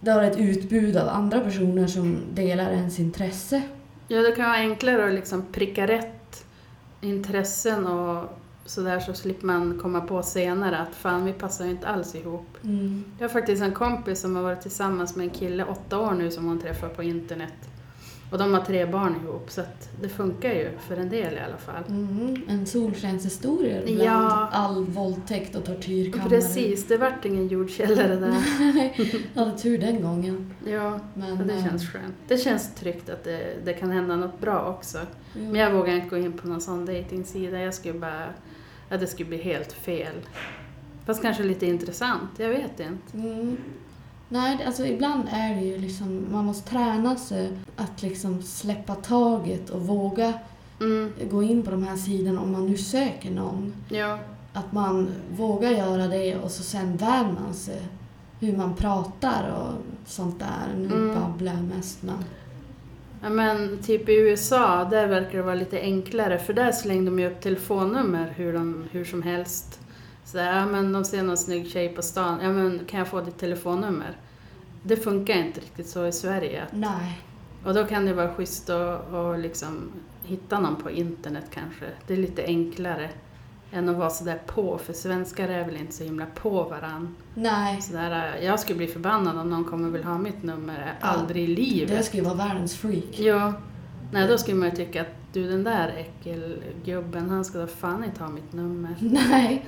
[0.00, 3.62] det har ett utbud av andra personer som delar ens intresse.
[4.08, 6.44] ja, det kan vara enklare att liksom pricka rätt
[7.00, 8.24] intressen och
[8.66, 12.46] sådär så slipper man komma på senare att fan, vi passar ju inte alls ihop.
[12.64, 13.04] Mm.
[13.18, 16.30] Jag har faktiskt en kompis som har varit tillsammans med en kille åtta år nu
[16.30, 17.52] som hon träffar på internet.
[18.32, 21.38] Och de har tre barn ihop så att det funkar ju för en del i
[21.38, 21.82] alla fall.
[21.88, 22.40] Mm.
[22.48, 24.48] En solskenshistoria bland Ja.
[24.52, 26.28] all våldtäkt och tortyrkammare.
[26.28, 28.34] Precis, det vart ingen jordkällare där.
[29.34, 30.54] Jag hade tur den gången.
[30.66, 32.14] Ja, Men, det eh, känns skönt.
[32.28, 34.98] Det känns tryggt att det, det kan hända något bra också.
[35.34, 35.42] jo.
[35.52, 37.60] Men jag vågar inte gå in på någon sån dejtingsida.
[37.60, 38.26] Jag skulle bara...
[38.88, 40.14] Ja, det skulle bli helt fel.
[41.06, 43.16] Fast kanske lite intressant, jag vet inte.
[43.28, 43.56] Mm.
[44.28, 49.70] Nej, alltså ibland är det ju liksom, man måste träna sig att liksom släppa taget
[49.70, 50.32] och våga
[50.80, 53.74] Mm, gå in på de här sidorna om man nu söker någon.
[53.88, 54.18] ja.
[54.52, 57.82] Att man vågar göra det och så sen vär man sig
[58.40, 59.72] hur man pratar och
[60.06, 60.74] sånt där.
[60.78, 61.14] Nu Mm.
[61.14, 62.14] babblar jag mest men...
[63.22, 67.18] ja, men typ i USA, där verkar det vara lite enklare för där slängde de
[67.18, 69.80] ju upp telefonnummer hur, de, hur som helst.
[70.24, 73.08] Så där, ja men de ser någon snygg tjej på stan, ja men kan jag
[73.08, 74.16] få ditt telefonnummer?
[74.82, 76.62] Det funkar inte riktigt så i Sverige.
[76.70, 77.20] Nej.
[77.64, 79.92] Och då kan det vara schysst att, liksom
[80.24, 81.86] hitta någon på internet kanske.
[82.06, 83.10] Det är lite enklare
[83.72, 87.14] än att vara sådär på, för svenskar är väl inte så himla på varann.
[87.34, 87.82] Nej.
[87.82, 90.94] Sådär, jag skulle bli förbannad om någon kommer och vill ha mitt nummer.
[91.00, 92.04] Ja, Aldrig i Det livet.
[92.04, 93.18] ska ju vara världens freak.
[93.18, 93.52] Ja.
[94.12, 98.04] Nej, då skulle man ju tycka att du den där äckelgubben, han ska då fan
[98.04, 98.94] inte ha mitt nummer.
[99.00, 99.66] Nej.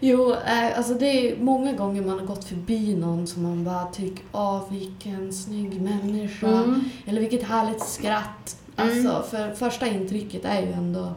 [0.00, 3.86] Jo, eh, alltså det är många gånger man har gått förbi någon som man bara
[3.86, 6.48] tycker, åh vilken snygg människa.
[6.48, 6.80] Mm.
[7.06, 8.56] Eller vilket härligt skratt.
[8.76, 9.06] Mm.
[9.06, 11.12] Alltså, för första intrycket är ju ändå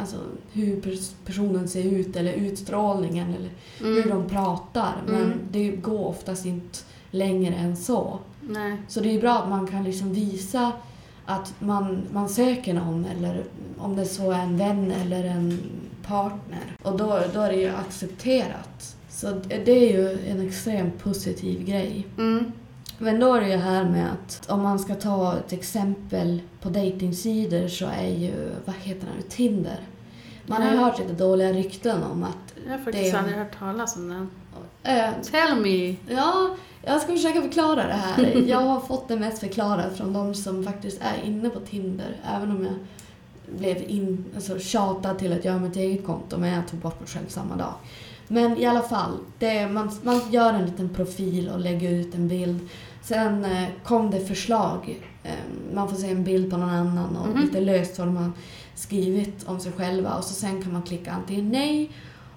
[0.00, 0.16] alltså,
[0.52, 4.18] hur pers- personen ser ut eller utstrålningen eller hur Mm.
[4.18, 4.92] de pratar.
[5.06, 5.38] Men Mm.
[5.50, 6.78] det går oftast inte
[7.10, 8.18] längre än så.
[8.40, 8.76] Nej.
[8.88, 10.72] Så det är bra att man kan liksom visa
[11.26, 13.44] att man, man söker någon eller
[13.78, 15.58] om det så är en vän eller en
[16.06, 16.76] partner.
[16.82, 18.96] Och då, då är det ju accepterat.
[19.10, 22.06] Så det det är ju en extremt positiv grej.
[22.18, 22.52] Mm.
[22.98, 26.68] Men då är det ju här med att om man ska ta ett exempel på
[26.68, 28.32] datingsidor så är ju,
[28.64, 29.80] vad heter det nu, Tinder.
[30.46, 32.54] Man har ju hört lite dåliga rykten om att...
[32.64, 34.30] Jag har faktiskt Det- aldrig hört talas om den.
[34.96, 35.96] Äh, Tell me!
[36.14, 38.42] ja, jag ska försöka förklara det här.
[38.46, 42.16] Jag har fått det mest förklarat från de som faktiskt är inne på Tinder.
[42.36, 42.74] Även om jag
[43.58, 47.08] blev in, alltså, tjatad till att göra mitt eget konto, men jag tog bort mig
[47.08, 47.74] själv samma dag.
[48.28, 52.28] Men i alla fall, det, man, man gör en liten profil och lägger ut en
[52.28, 52.68] bild.
[53.08, 55.00] Sen eh, kom det förslag.
[55.24, 55.30] Eh,
[55.74, 57.40] man får se en bild på någon annan och Mhm.
[57.40, 58.30] lite löst vad de har
[58.74, 60.14] skrivit om sig själva.
[60.14, 61.90] Och så sen kan man klicka antingen nej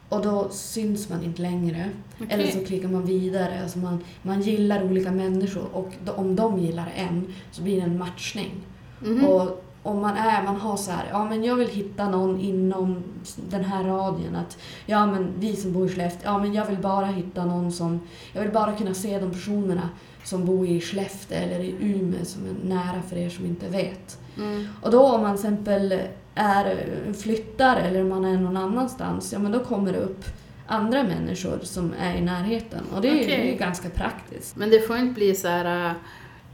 [0.09, 1.89] och då syns man inte längre.
[2.15, 2.27] Okej.
[2.29, 3.61] Eller så klickar man vidare.
[3.63, 7.81] Alltså man, man gillar olika människor och då, om de gillar en så blir det
[7.81, 8.51] en matchning.
[8.99, 9.25] Mhm.
[9.25, 13.03] Och om man är, man har så här, ja men jag vill hitta någon inom
[13.49, 14.35] den här radien.
[14.35, 17.71] Att, ja men vi som bor i Skellefteå, ja men jag vill bara hitta någon
[17.71, 17.99] som,
[18.33, 19.89] jag vill bara kunna se de personerna
[20.23, 24.19] som bor i Skellefteå eller i Umeå som är nära för er som inte vet.
[24.37, 24.67] Mm.
[24.81, 26.01] Och då om man till exempel
[26.35, 26.85] är
[27.19, 30.25] flyttar eller man är någon annanstans, ja men då kommer det upp
[30.67, 32.83] andra människor som är i närheten.
[32.95, 34.55] Och det är, ju, ganska praktiskt.
[34.55, 35.89] Men det får inte bli så här...
[35.89, 35.93] äh,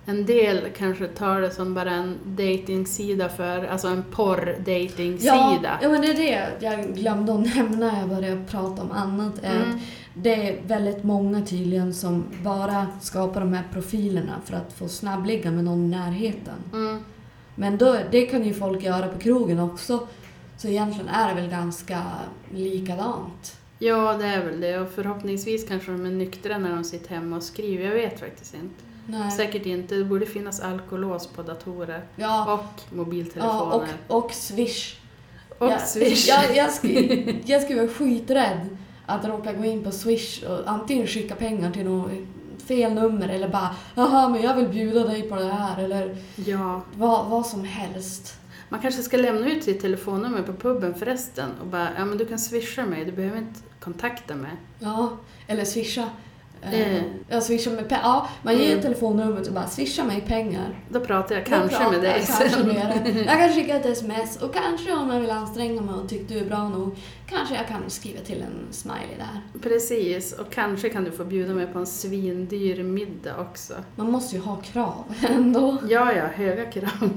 [0.08, 5.80] En del kanske tar det som bara en datingsida för, alltså en porr-datingsida.
[5.82, 9.44] ja, men det är det jag glömde att nämna när jag började prata om annat.
[9.44, 9.80] Mm.
[10.18, 15.52] Det är väldigt många tydligen som bara skapar de här profilerna för att få snabbligga
[15.52, 16.56] med någon i närheten.
[16.74, 17.04] Mm.
[17.56, 20.08] Men då, det kan ju folk göra på krogen också.
[20.58, 22.02] Så egentligen är det väl ganska
[22.52, 23.58] likadant.
[23.80, 24.80] Ja, det är väl det.
[24.80, 27.86] Och förhoppningsvis kanske de är nyktra när de sitter hemma och skriver.
[27.86, 28.84] Jag vet faktiskt inte.
[29.08, 29.32] Nej.
[29.32, 29.96] Säkert inte.
[29.96, 32.04] Det borde finnas alkolås på datorer.
[32.16, 33.88] Ja, Och ja mobiltelefoner.
[34.08, 34.96] och, och Swish.
[35.58, 36.28] och, jag, Swish.
[36.28, 37.00] Jag, jag, skulle,
[37.46, 41.86] jag skulle vara skiträdd att råka gå in på Swish och antingen skicka pengar till
[41.86, 42.12] något
[42.68, 46.82] fel nummer eller bara ”Jaha, men jag vill bjuda dig på det här” eller Ja.
[46.96, 48.34] vad, vad som helst.
[48.70, 52.26] Man kanske ska lämna ut sitt telefonnummer på puben förresten och bara ”Ja, men du
[52.26, 53.06] kan swisha mig.
[53.06, 54.52] Du behöver inte kontakta mig”.
[54.80, 55.10] Ja,
[55.48, 56.10] eller swisha.
[56.62, 56.74] Eh.
[56.96, 58.02] Eh, ja, swisha med pengar.
[58.04, 58.82] Ja, man ger Mm.
[58.82, 60.80] telefonnumret och bara swisha mig pengar.
[60.90, 62.68] Då pratar jag kanske pratar med dig jag kanske sen.
[62.68, 63.24] med dig.
[63.28, 66.42] Jag kan skicka ett sms och kanske om jag vill anstränga mig och tycker du
[66.42, 66.96] är bra nog,
[67.28, 69.60] kanske jag kan skriva till en smiley där.
[69.62, 73.74] Precis, och kanske kan du få bjuda mig på en svindyr middag också.
[73.96, 75.78] Man måste ju ha krav ändå.
[75.90, 77.10] Ja, ja, höga krav.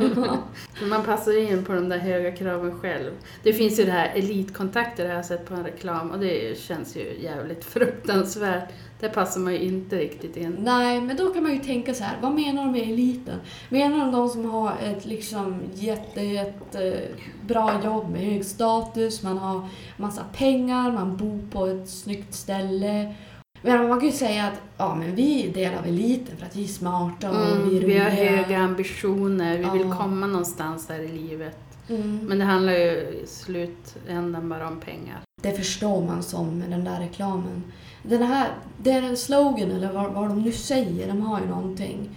[0.91, 3.11] Man passar in på de där höga kraven själv.
[3.43, 6.97] Det finns ju det här elitkontakter har jag sett på en reklam och det känns
[6.97, 8.69] ju jävligt fruktansvärt.
[9.01, 10.57] Där passar man ju inte riktigt in.
[10.59, 13.41] Nej, men då kan man ju tänka så här, vad menar de med eliten?
[13.69, 17.01] Menar de de som har ett liksom jätte, jätte
[17.47, 23.15] bra jobb med hög status, man har massa pengar, man bor på ett snyggt ställe.
[23.63, 26.57] Men man kan ju säga att ja, men vi är del av eliten för att
[26.57, 28.37] vi är smarta och Mm, vi är vi har roliga.
[28.37, 29.97] höga ambitioner, vi vill Ja.
[29.97, 31.59] komma någonstans här i livet.
[31.89, 32.19] Mm.
[32.23, 35.21] Men det handlar ju i slutändan bara om pengar.
[35.43, 37.65] Det förstår man som med den där reklamen.
[38.03, 38.49] Den här,
[38.83, 42.11] den slogan, eller vad, vad de nu säger, de har ju någonting.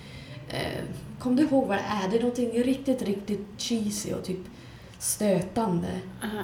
[0.50, 0.84] Eh,
[1.20, 2.10] kom du ihåg vad det är?
[2.12, 4.40] Det är någonting riktigt, riktigt cheesy och typ
[5.02, 5.88] stötande.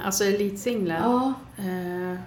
[0.04, 0.96] Alltså elitsinglar.
[0.96, 2.18] Ja, Eh,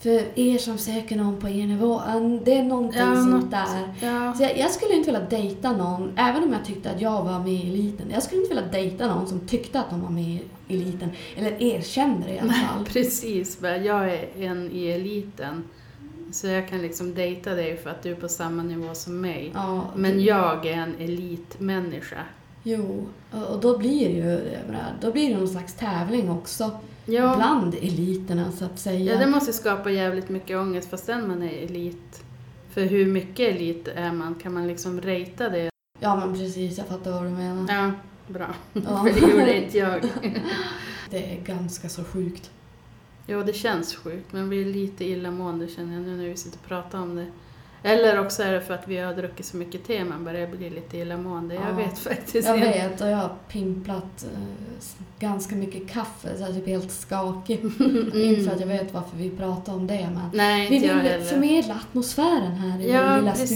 [0.00, 2.00] för er som söker någon på er nivå.
[2.44, 3.94] Det är någonting Ja, sånt något- där.
[4.02, 4.34] ja.
[4.34, 7.38] Så jag, jag skulle inte vilja dejta någon, även om jag tyckte att jag var
[7.38, 8.06] med i eliten.
[8.12, 11.10] Jag skulle inte vilja dejta någon som tyckte att de var med i eliten.
[11.36, 12.84] Eller erkände det i alla fall.
[12.92, 15.64] Precis, bara, jag är en i eliten.
[16.32, 19.50] Så jag kan liksom dejta dig för att du är på samma nivå som mig.
[19.54, 22.18] Ja, Men jag är en elitmänniska.
[22.68, 23.08] Jo,
[23.48, 24.58] och då blir det ju
[25.00, 26.70] då blir det någon slags tävling också.
[27.04, 29.12] Ja, Bland eliterna så att säga.
[29.12, 32.22] ja, det måste skapa jävligt mycket ångest fastän man är elit.
[32.70, 34.34] För hur mycket elit är man?
[34.34, 35.70] Kan man liksom ratea det?
[36.00, 37.74] Ja men precis, jag fattar vad du menar.
[37.74, 37.92] Ja,
[38.32, 38.54] bra.
[38.72, 38.80] Ja.
[39.04, 40.02] För det gjorde inte jag.
[41.10, 42.50] Det är ganska så sjukt.
[43.26, 44.32] Jo, det känns sjukt.
[44.32, 47.26] Man blir lite illamående känner jag nu när vi sitter och pratar om det.
[47.82, 50.70] Eller också är det för att vi har druckit så mycket te man börjar bli
[50.70, 51.54] lite illamående.
[51.54, 51.76] Jag Ja.
[51.76, 52.68] vet faktiskt Jag inte.
[52.68, 54.40] vet och jag har pimplat eh,
[55.18, 57.60] ganska mycket kaffe så jag är typ helt skakig.
[58.14, 61.26] Inte för att jag vet varför vi pratar om det men Nej, vi jag vill
[61.26, 63.48] förmedla atmosfären här i Ja, lilla precis.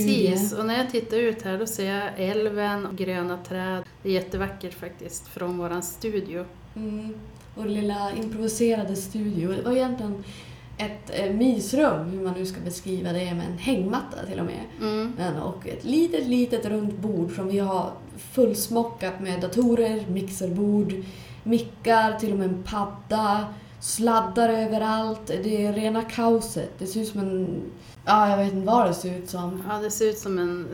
[0.48, 0.60] studie.
[0.60, 3.82] Och när jag tittar ut här då ser jag älven och gröna träd.
[4.02, 6.44] Det är jättevackert faktiskt från våran studio.
[6.76, 7.14] Mm.
[7.54, 9.52] Vår lilla improviserade studio.
[9.52, 10.24] Det var egentligen
[10.78, 14.64] ett eh, mysrum, hur man nu ska beskriva det, med en hängmatta till och med.
[14.80, 15.36] Mm.
[15.42, 17.90] Och ett litet, litet runt bord som vi har
[18.32, 20.94] fullsmockat med datorer, mixerbord,
[21.42, 23.46] mickar, till och med en padda,
[23.80, 25.26] sladdar överallt.
[25.26, 26.70] Det är rena kaoset.
[26.78, 27.62] Det ser ut som en...
[28.04, 29.62] Ja, jag vet inte vad det ser ut som.
[29.68, 30.68] Ja, det ser ut som en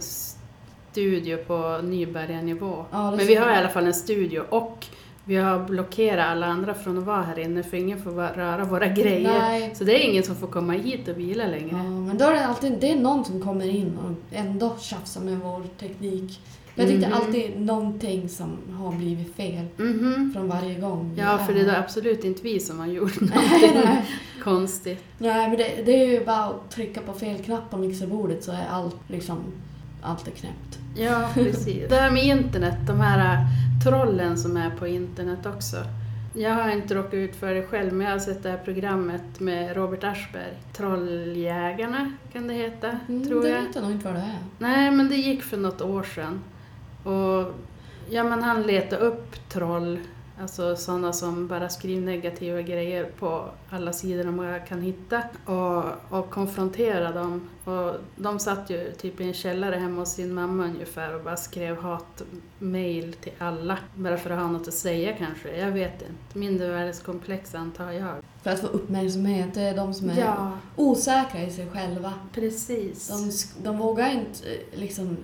[0.91, 2.85] studio på nybörjarnivå.
[2.91, 4.87] Ja, Men vi har i alla fall en studio och
[5.29, 8.87] vi har blockerat alla andra från att vara här inne för ingen får röra våra
[8.87, 9.39] grejer.
[9.41, 9.71] Nej.
[9.75, 11.69] Så det är ingen som får komma hit och vila längre.
[11.71, 15.21] Ja, men då är det alltid det är någon som kommer in och ändå tjafsar
[15.21, 16.41] med vår teknik.
[16.75, 17.17] Jag tyckte Mhm.
[17.17, 20.31] alltid någonting som har blivit fel Mhm.
[20.35, 21.15] från varje gång.
[21.19, 24.05] Ja, för det är absolut inte vi som har gjort någonting nej.
[24.45, 25.05] konstigt.
[25.19, 28.53] Nej, men det, det är ju bara att trycka på fel knapp på mixerbordet så
[28.53, 29.37] är allt liksom,
[30.03, 30.79] allt är knäppt.
[30.97, 31.89] Ja, precis.
[31.89, 33.41] Det här med internet, de här äh,
[33.85, 35.77] trollen som är på internet också.
[36.35, 39.41] Jag har inte råkat ut för det själv, men jag har sett det här programmet
[39.41, 40.53] med Robert Aschberg.
[40.73, 43.63] Trolljägarna kan det heta, Mm, tror det jag.
[43.63, 44.39] vet jag nog inte vad det är.
[44.59, 46.41] Nej, men det gick för något år sedan.
[47.05, 47.55] Och
[48.11, 49.99] ja, men han letade upp troll,
[50.41, 55.85] alltså sådana som bara skriver negativa grejer på alla sidor de kan hitta och,
[56.19, 57.49] och konfrontera dem.
[57.65, 61.37] Och de satt ju typ i en källare hemma hos sin mamma ungefär och bara
[61.37, 63.79] skrev hatmail till alla.
[63.95, 66.39] Bara för att ha något att säga kanske, jag vet inte.
[66.39, 68.15] Mindervärdeskomplex antar jag.
[68.43, 72.13] För att få uppmärksamhet, det är de som är Ja, osäkra i sig själva.
[72.33, 73.09] precis.
[73.09, 75.17] De, de vågar inte eh, liksom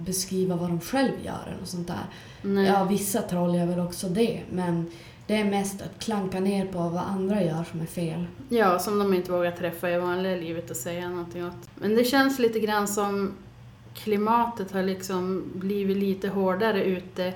[0.00, 2.04] beskriva vad de själv gör eller sånt där.
[2.42, 2.66] Nej.
[2.66, 4.90] Ja, vissa troll gör väl också det, men
[5.26, 8.26] det är mest att klanka ner på vad andra gör som är fel.
[8.48, 11.70] Ja, som de inte vågar träffa i vanliga livet och säga någonting åt.
[11.74, 13.32] Men det känns lite grann som
[13.94, 17.34] klimatet har liksom blivit lite hårdare ute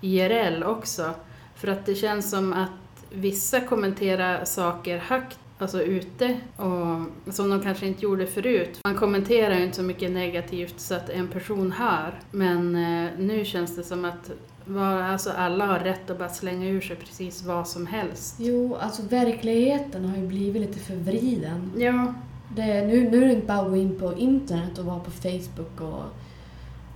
[0.00, 1.14] IRL också.
[1.56, 2.70] För att det känns som att
[3.12, 8.80] vissa kommenterar saker högt, alltså ute, och, som de kanske inte gjorde förut.
[8.84, 12.14] Man kommenterar ju inte så mycket negativt så att en person hör.
[12.30, 14.30] Men eh, nu känns det som att
[14.64, 18.34] var, alltså alla har rätt att bara slänga ur sig precis vad som helst.
[18.38, 21.72] Jo, alltså verkligheten har ju blivit lite förvriden.
[21.76, 22.14] Ja,
[22.56, 25.10] Det, nu, nu är det inte bara att gå in på internet och vara på
[25.10, 26.02] Facebook och,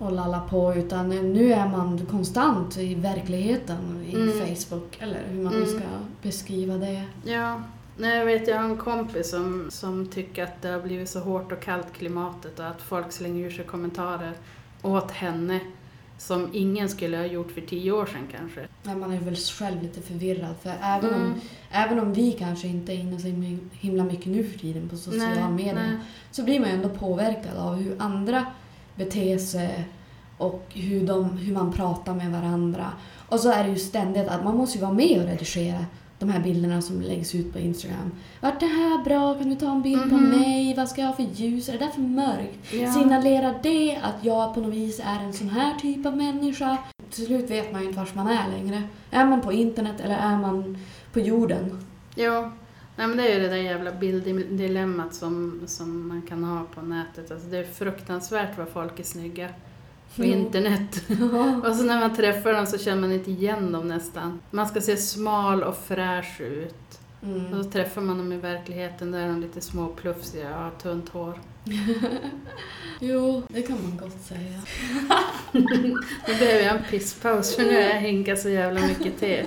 [0.06, 4.38] och lalla på utan nu är man konstant i verkligheten i Mm.
[4.38, 5.68] Facebook eller hur man nu Mm.
[5.70, 5.80] ska
[6.22, 7.02] beskriva det.
[7.24, 7.60] ja.
[8.00, 11.20] Nej, jag vet, jag har en kompis som, som tycker att det har blivit så
[11.20, 14.32] hårt och kallt klimatet och att folk slänger ur sig kommentarer
[14.82, 15.60] åt henne
[16.18, 18.60] som ingen skulle ha gjort för tio år sedan kanske.
[18.82, 21.22] Men man är väl själv lite förvirrad för även, Mm.
[21.32, 23.26] om, även om vi kanske inte är inne så
[23.72, 25.96] himla mycket nu för tiden på sociala Nej, medier nej.
[26.30, 28.46] så blir man ju ändå påverkad av hur andra
[28.96, 29.84] beter sig
[30.38, 32.92] och hur, de, hur man pratar med varandra.
[33.28, 35.84] Och så är det ju ständigt att man måste ju vara med och redigera
[36.20, 38.12] de här bilderna som läggs ut på Instagram.
[38.40, 39.34] Vart det här bra?
[39.34, 40.30] Kan du ta en bild på Mhm.
[40.30, 40.74] mig?
[40.76, 41.68] Vad ska jag ha för ljus?
[41.68, 42.72] Är det där för mörkt?
[42.72, 42.92] Ja.
[42.92, 46.78] Signalerar det att jag på något vis är en sån här typ av människa?
[47.10, 48.82] Till slut vet man ju inte var man är längre.
[49.10, 50.78] Är man på internet eller är man
[51.12, 51.78] på jorden?
[52.16, 52.50] Jo,
[52.96, 56.82] Nej, men det är ju det där jävla bilddilemmat som, som man kan ha på
[56.82, 57.30] nätet.
[57.30, 59.48] Alltså, det är fruktansvärt vad folk är snygga
[60.16, 61.02] på internet.
[61.64, 64.40] och så när man träffar dem så känner man inte igen dem nästan.
[64.50, 66.74] Man ska se smal och fräsch ut.
[67.22, 67.62] Och Mm.
[67.64, 71.08] så träffar man dem i verkligheten, där är de lite små plufsiga och har tunt
[71.08, 71.40] hår.
[73.00, 74.60] Jo, det kan man gott säga.
[76.28, 79.44] Nu behöver jag en pisspaus för nu har jag hinkat så jävla mycket te.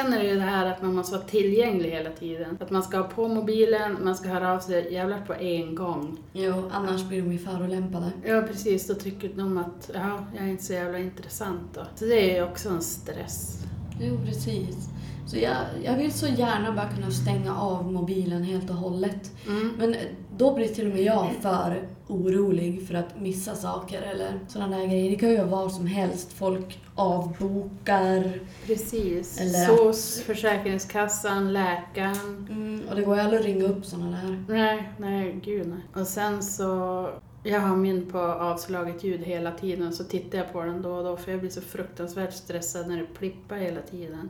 [0.00, 2.58] Sen är det ju det här att man måste vara tillgänglig hela tiden.
[2.60, 6.18] Att man ska ha på mobilen, man ska höra av sig jävlar på en gång.
[6.32, 8.10] Jo, annars blir de ju förolämpade.
[8.24, 11.80] Ja precis, då tycker de att ja, jag är inte så jävla intressant då.
[11.94, 13.58] Så det är ju också en stress.
[14.00, 14.88] Jo, precis.
[15.26, 19.32] Så jag, jag vill så gärna bara kunna stänga av mobilen helt och hållet.
[19.46, 19.72] Mm.
[19.78, 19.96] Men
[20.36, 24.86] då blir till och med jag för orolig för att missa saker eller sådana där
[24.86, 25.10] grejer.
[25.10, 26.32] Det kan ju vara vad som helst.
[26.32, 28.40] Folk avbokar.
[28.66, 29.40] Precis.
[29.40, 32.46] Eller SOS, Försäkringskassan, läkaren.
[32.50, 34.44] Mm, och det går ju aldrig att ringa upp sådana där.
[34.48, 36.02] Nej, nej, gud nej.
[36.02, 37.08] Och sen så,
[37.42, 41.04] jag har min på avslaget ljud hela tiden så tittar jag på den då och
[41.04, 44.28] då för jag blir så fruktansvärt stressad när det plippar hela tiden.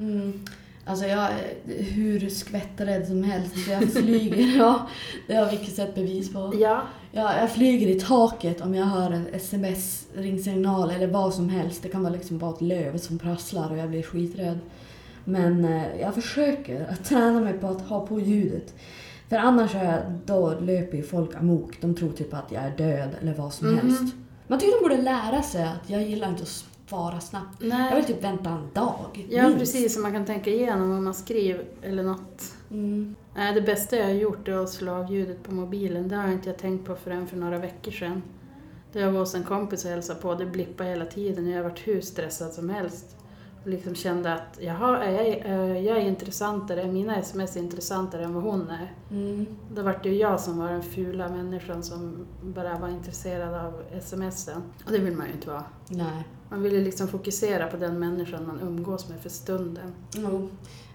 [0.00, 0.44] Mm.
[0.88, 3.64] Alltså jag är hur skvätträdd som helst.
[3.64, 4.56] Så jag flyger.
[4.58, 4.88] ja,
[5.26, 6.52] det har Vicky sett bevis på.
[6.60, 6.82] Ja.
[7.12, 11.82] Ja, jag flyger i taket om jag hör en sms-ringsignal eller vad som helst.
[11.82, 14.58] Det kan vara liksom bara ett löv som prasslar och jag blir skiträdd.
[15.24, 18.74] Men eh, jag försöker att träna mig på att ha på ljudet.
[19.28, 21.80] För annars är jag, då löper ju folk amok.
[21.80, 23.78] De tror typ att jag är död eller vad som Mhm.
[23.78, 24.14] helst.
[24.46, 26.48] Man tycker de borde lära sig att jag gillar inte att
[26.88, 27.56] svara snabbt.
[27.60, 27.96] Jag Nej.
[27.96, 29.26] vill typ vänta en dag.
[29.30, 29.58] Ja, minst.
[29.58, 29.94] precis.
[29.94, 32.54] Så man kan tänka igenom vad man skriver eller något.
[32.70, 33.14] Mm.
[33.34, 36.08] Nej, det bästa jag har gjort är att slå av ljudet på mobilen.
[36.08, 38.22] Det har jag inte jag tänkt på förrän för några veckor sedan.
[38.92, 40.34] Då jag var hos en kompis och hälsade på.
[40.34, 41.48] Det blippade hela tiden.
[41.50, 43.16] Jag har varit hur stressad som helst.
[43.66, 48.34] Liksom kände att jaha, är jag, är jag är intressantare, är mina sms intressantare än
[48.34, 48.94] vad hon är?
[49.10, 49.46] Mm.
[49.74, 54.00] Då var det ju jag som var den fula människan som bara var intresserad av
[54.00, 54.62] smsen.
[54.84, 55.64] Och det vill man ju inte vara.
[55.88, 56.24] Nej.
[56.48, 59.92] Man vill ju liksom fokusera på den människan man umgås med för stunden.
[60.14, 60.48] Jo,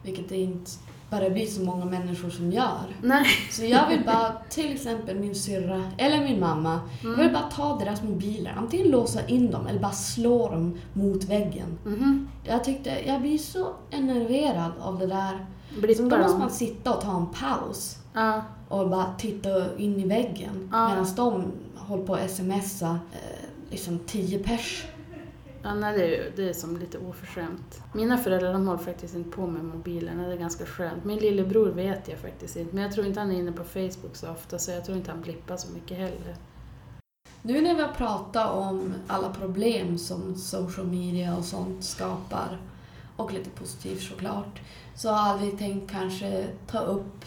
[0.04, 0.72] vilket det inte
[1.12, 2.96] bara blir så många människor som gör.
[3.02, 3.26] Nej.
[3.52, 7.12] Så jag vill bara, till exempel min syrra eller min mamma, Mm.
[7.20, 11.24] jag vill bara ta deras mobiler, antingen låsa in dem eller bara slå dem mot
[11.24, 11.78] väggen.
[11.86, 12.30] Mhm.
[12.44, 15.46] Jag tyckte, jag blir så enerverad av det där.
[15.96, 18.42] Så då måste man sitta och ta en paus Ja.
[18.70, 20.90] och bara titta in i väggen Ja.
[20.90, 21.44] medan de
[21.76, 24.86] håller på att smsa eh, liksom tio pers.
[25.64, 27.82] Ja, nej, det är, det är som lite oförskämt.
[27.94, 31.06] Mina föräldrar de håller faktiskt inte på med mobilerna, det är ganska skönt.
[31.06, 34.16] Min lillebror vet jag faktiskt inte, men jag tror inte han är inne på Facebook
[34.16, 36.36] så ofta så jag tror inte han blippar så mycket heller.
[37.42, 42.60] Nu när vi har pratat om alla problem som social media och sånt skapar,
[43.16, 44.62] och lite positivt såklart,
[44.96, 47.26] så hade vi tänkt kanske ta upp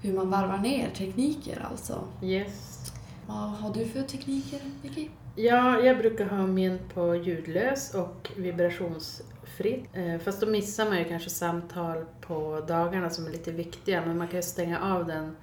[0.00, 2.04] hur man varvar ner tekniker alltså.
[2.22, 2.92] Yes.
[3.26, 5.08] Vad har du för tekniker, Vicky?
[5.40, 9.84] Ja, jag brukar ha min på ljudlös och vibrationsfritt.
[9.92, 14.18] Eh, Fast då missar man ju kanske samtal på dagarna som är lite viktiga, men
[14.18, 15.36] man kan ju stänga av den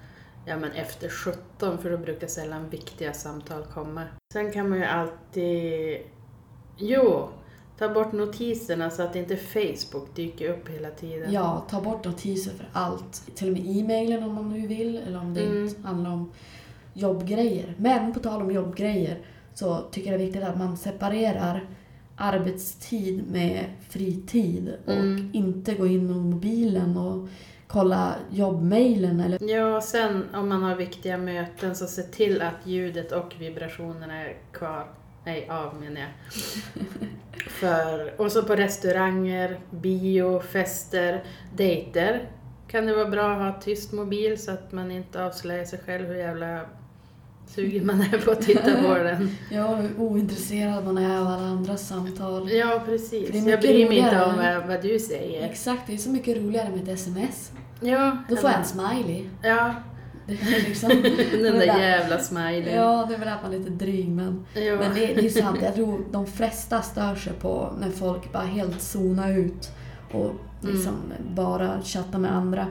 [0.46, 4.02] ja, men efter 17 för då brukar sällan viktiga samtal komma.
[4.34, 5.98] Sen kan man ju alltid...
[6.78, 7.30] Jo,
[7.78, 11.34] ta bort notiserna så att inte Facebook dyker upp hela tiden.
[11.34, 13.36] Ja, ta bort notiser för allt.
[13.36, 15.64] Till och med e-mailen om man nu vill, eller om det Mm.
[15.68, 16.32] inte handlar om
[16.94, 17.74] jobbgrejer.
[17.78, 19.18] Men på tal om jobbgrejer
[19.56, 21.68] så tycker jag det är viktigt att man separerar
[22.16, 25.30] arbetstid med fritid och Mm.
[25.34, 27.28] inte gå in på mobilen och
[27.68, 32.68] kolla jobbmailen eller Ja, och sen om man har viktiga möten så se till att
[32.68, 34.88] ljudet och vibrationerna är kvar.
[35.26, 36.10] Nej, av menar jag.
[37.50, 41.24] För, och så på restauranger, bio, fester,
[41.56, 42.30] dejter
[42.68, 46.08] kan det vara bra att ha tyst mobil så att man inte avslöjar sig själv
[46.08, 46.62] hur jävla
[47.48, 49.30] sugen man är på att titta på den.
[49.52, 52.52] ja, hur ointresserad man är av alla andras samtal.
[52.52, 53.30] Ja, För precis.
[53.32, 55.46] det är Jag bryr mig inte om vad, vad du säger.
[55.50, 57.52] Exakt, det är så mycket roligare med ett sms.
[57.82, 59.24] Ja, Då får jag en smiley.
[59.44, 59.74] Ja,
[60.28, 60.90] Det är liksom,
[61.32, 62.76] den där jävla smileyn.
[62.76, 64.76] Ja, det är väl att man är lite dryg men, Ja.
[64.76, 65.60] men det, det är sant.
[65.64, 69.70] Jag tror de flesta stör sig på när folk bara helt zonar ut
[70.12, 70.32] och
[70.62, 70.94] liksom
[71.36, 72.68] bara chattar med andra.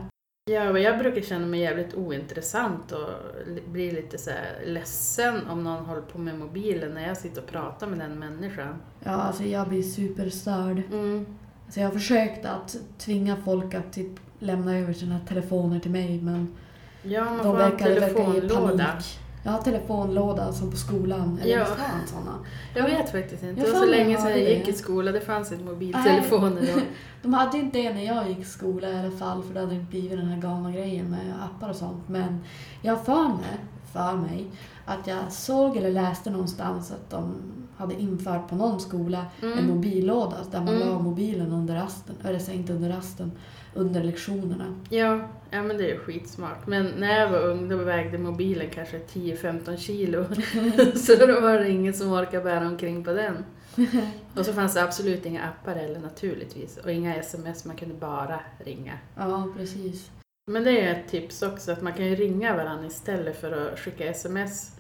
[0.51, 3.09] Ja, jag brukar känna mig jävligt ointressant och
[3.47, 7.41] li- bli lite så här ledsen om någon håller på med mobilen när jag sitter
[7.43, 8.75] och pratar med den människan.
[9.05, 10.83] Ja, alltså jag blir superstörd.
[10.93, 11.27] Mm.
[11.65, 16.21] Alltså jag har försökt att tvinga folk att typ lämna över sina telefoner till mig
[16.23, 16.55] men
[17.03, 18.85] Ja, man de får en verkar, verkar ge telefonlåda.
[18.87, 19.19] panik.
[19.47, 21.39] Jag har telefonlåda som på skolan.
[21.43, 21.65] Eller Ja.
[21.65, 22.39] visst har man såna?
[22.75, 23.61] Jag vet faktiskt inte.
[23.61, 24.71] Jag Det var så länge sedan jag gick det.
[24.71, 25.13] i skola.
[25.13, 26.81] Det fanns inte mobiltelefoner då.
[27.23, 29.75] De hade inte det när jag gick i skola i alla fall för det hade
[29.75, 32.09] inte blivit den här galna grejen med appar och sånt.
[32.09, 32.41] Men
[32.83, 33.59] jag har för mig,
[33.93, 34.47] för mig
[34.85, 37.35] att jag såg eller läste någonstans att de
[37.77, 39.67] hade infört på någon skola en Mm.
[39.67, 40.89] mobillåda där man Mm.
[40.89, 43.33] la mobilen under rasten, eller så inte under rasten,
[43.75, 44.65] under lektionerna.
[44.91, 46.67] Ja, ja, men det är ju skitsmart.
[46.67, 50.25] Men när jag var ung då vägde mobilen kanske 10-15 kilo.
[50.97, 53.45] så då var det ingen som orkade bära omkring på den.
[54.37, 56.77] Och så fanns det absolut inga appar heller naturligtvis.
[56.77, 58.93] Och inga sms, man kunde bara ringa.
[59.17, 60.11] Ja, precis.
[60.47, 63.79] Men det är ett tips också, att man kan ju ringa varandra istället för att
[63.79, 64.74] skicka sms.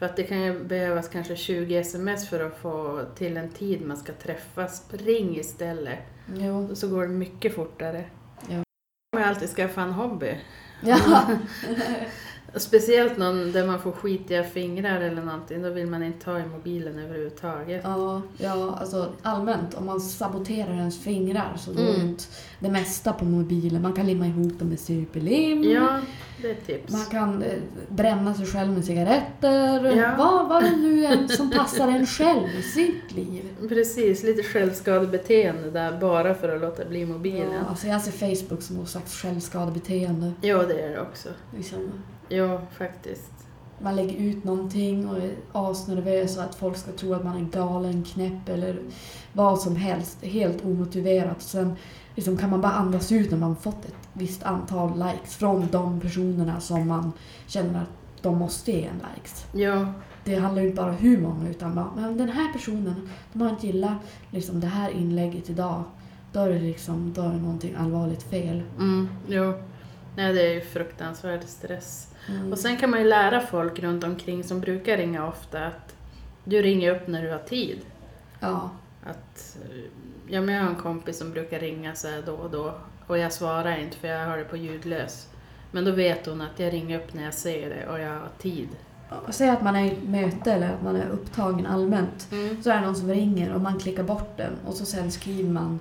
[0.00, 3.86] För att det kan ju behövas kanske 20 sms för att få till en tid
[3.86, 4.84] man ska träffas.
[4.92, 5.98] Ring istället,
[6.34, 6.74] Jo.
[6.74, 8.04] så går det mycket fortare.
[8.48, 8.56] Ja.
[9.12, 10.38] Man har alltid skaffa en hobby.
[10.82, 11.26] Ja.
[12.54, 16.46] Speciellt någon där man får skitiga fingrar eller någonting, då vill man inte ta i
[16.46, 17.80] mobilen överhuvudtaget.
[17.84, 22.10] Ja, ja, alltså allmänt om man saboterar ens fingrar så går Mm.
[22.10, 22.28] ut
[22.58, 23.82] det mesta på mobilen.
[23.82, 25.62] Man kan limma ihop dem med superlim.
[25.64, 25.98] Ja,
[26.42, 26.92] det är ett tips.
[26.92, 29.96] Man kan eh, bränna sig själv med cigaretter.
[29.96, 30.14] Ja.
[30.18, 33.42] Vad, vad det nu är som passar en själv i sitt liv.
[33.68, 37.52] Precis, lite självskadebeteende där bara för att låta bli mobilen.
[37.52, 40.32] Ja, alltså jag ser Facebook som någon slags självskadebeteende.
[40.40, 41.28] Ja, det är det också.
[41.56, 41.78] Liksom,
[42.30, 43.30] Ja, faktiskt.
[43.82, 47.50] man lägger ut någonting och är asnervös och att folk ska tro att man är
[47.50, 48.78] galen, knäpp eller
[49.32, 50.18] vad som helst.
[50.24, 51.42] Helt omotiverat.
[51.42, 51.72] Sen
[52.14, 56.00] liksom kan man bara andas ut när man fått ett visst antal likes från de
[56.00, 57.12] personerna som man
[57.46, 59.44] känner att de måste ge en likes.
[59.52, 59.92] Ja,
[60.24, 63.42] Det handlar ju inte bara om hur många utan bara, men den här personen, de
[63.42, 63.96] har inte gillat
[64.30, 65.82] liksom, det här inlägget idag.
[66.32, 68.62] Då är det liksom, då är det någonting allvarligt fel.
[68.78, 69.54] mm, jo.
[70.16, 72.14] Nej, det är ju fruktansvärd stress.
[72.28, 72.52] Mm.
[72.52, 75.94] Och sen kan man ju lära folk runt omkring som brukar ringa ofta att
[76.44, 77.78] du ringer upp när du har tid.
[78.40, 78.70] Ja,
[79.04, 79.56] Att,
[80.28, 82.74] ja, men jag har en kompis som brukar ringa så då och då
[83.06, 85.28] och jag svarar inte för jag har det på ljudlös.
[85.70, 88.28] Men då vet hon att jag ringer upp när jag ser det och jag har
[88.38, 88.68] tid.
[89.26, 92.28] och säg att man är i ett möte eller att man är upptagen allmänt.
[92.32, 92.62] Mm.
[92.62, 95.50] Så är det någon som ringer och man klickar bort den och så sen skriver
[95.50, 95.80] man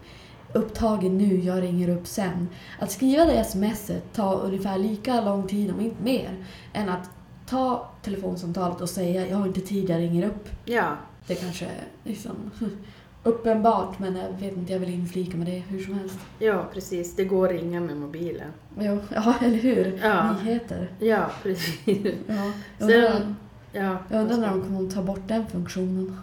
[0.53, 2.49] upptagen nu, jag ringer upp sen.
[2.79, 6.35] Att skriva det smset tar ungefär lika lång tid, om inte mer,
[6.73, 7.09] än att
[7.47, 10.49] ta telefonsamtalet och säga jag har inte tid, jag ringer upp.
[10.65, 10.95] Ja,
[11.27, 12.35] Det kanske är liksom
[13.23, 16.19] uppenbart men jag vet inte, jag vill inflika med det hur som helst.
[16.39, 17.15] ja, precis.
[17.15, 18.47] Det går att ringa med mobilen.
[18.79, 19.99] Jo, ja, eller hur?
[20.03, 20.31] Ja.
[20.33, 20.89] Nyheter.
[20.99, 22.07] Ja, precis.
[22.27, 22.51] Ja.
[22.77, 23.35] Jag undrar, Sen,
[23.73, 26.21] ja, jag undrar när de kommer att ta bort den funktionen.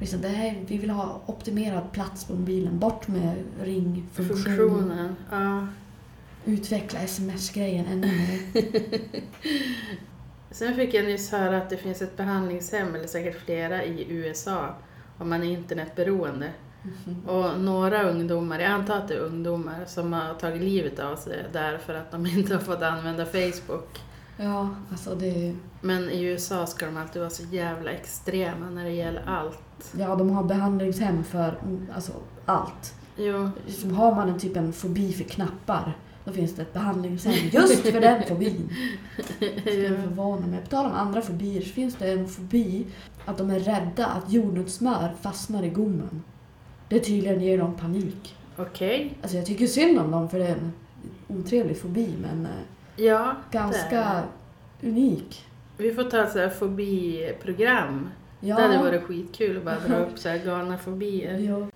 [0.00, 2.78] Liksom, det här, vi vill ha optimerad plats på mobilen.
[2.78, 4.44] Bort med ringfunktionen.
[4.44, 5.16] funktionen.
[5.30, 5.66] Ja.
[6.44, 8.40] Utveckla sms-grejen ännu mer.
[10.50, 14.74] Sen fick jag nyss höra att det finns ett behandlingshem, eller säkert flera, i USA
[15.18, 16.52] om man är internetberoende.
[17.26, 21.44] Och några ungdomar, jag antar att det är ungdomar, som har tagit livet av sig
[21.52, 24.00] därför att de inte har fått använda Facebook.
[24.40, 25.54] Ja, alltså det...
[25.80, 29.92] Men i USA ska de alltid vara så jävla extrema när det gäller allt.
[29.98, 32.12] Ja, de har behandlingshem för mm, alltså,
[32.44, 32.94] allt.
[33.16, 37.34] Jo, Liksom, har man en typ en fobi för knappar, då finns det ett behandlingshem
[37.52, 38.70] just för den fobin.
[39.14, 40.60] skulle förvåna mig.
[40.60, 42.86] På tal om andra fobier så finns det en fobi
[43.24, 46.22] att de är rädda att jordnötssmör fastnar i gommen.
[46.88, 48.36] Det tydligen ger dem panik.
[48.56, 49.18] okej.
[49.22, 50.72] Alltså jag tycker synd om dem för det är en
[51.28, 52.50] otrevlig fobi men eh,
[52.98, 54.22] Ja, ganska
[54.82, 55.44] unik.
[55.76, 58.08] Vi får ta ett fobiprogram
[58.40, 58.56] Ja.
[58.56, 61.38] Det hade varit skitkul att bara dra upp så här galna fobier.
[61.38, 61.66] Ja.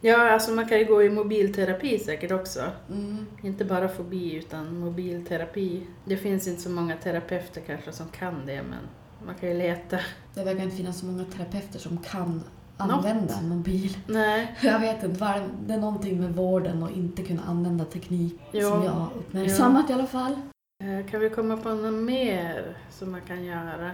[0.00, 2.60] Ja, alltså man kan ju gå i mobilterapi säkert också.
[2.90, 3.26] Mm.
[3.42, 5.86] Inte bara fobi utan mobilterapi.
[6.04, 8.78] Det finns inte så många terapeuter kanske som kan det men
[9.26, 9.98] man kan ju leta.
[10.34, 12.42] Det verkar inte finnas så många terapeuter som kan
[12.76, 13.96] använda en mobil.
[14.06, 15.34] Nej, Jag vet inte, vad
[15.66, 18.70] det- är någonting med vården och inte kunna använda teknik Ja.
[18.70, 20.36] som jag uppmärksammat i alla fall.
[20.78, 23.90] Eh, kan vi komma på något mer som man kan göra?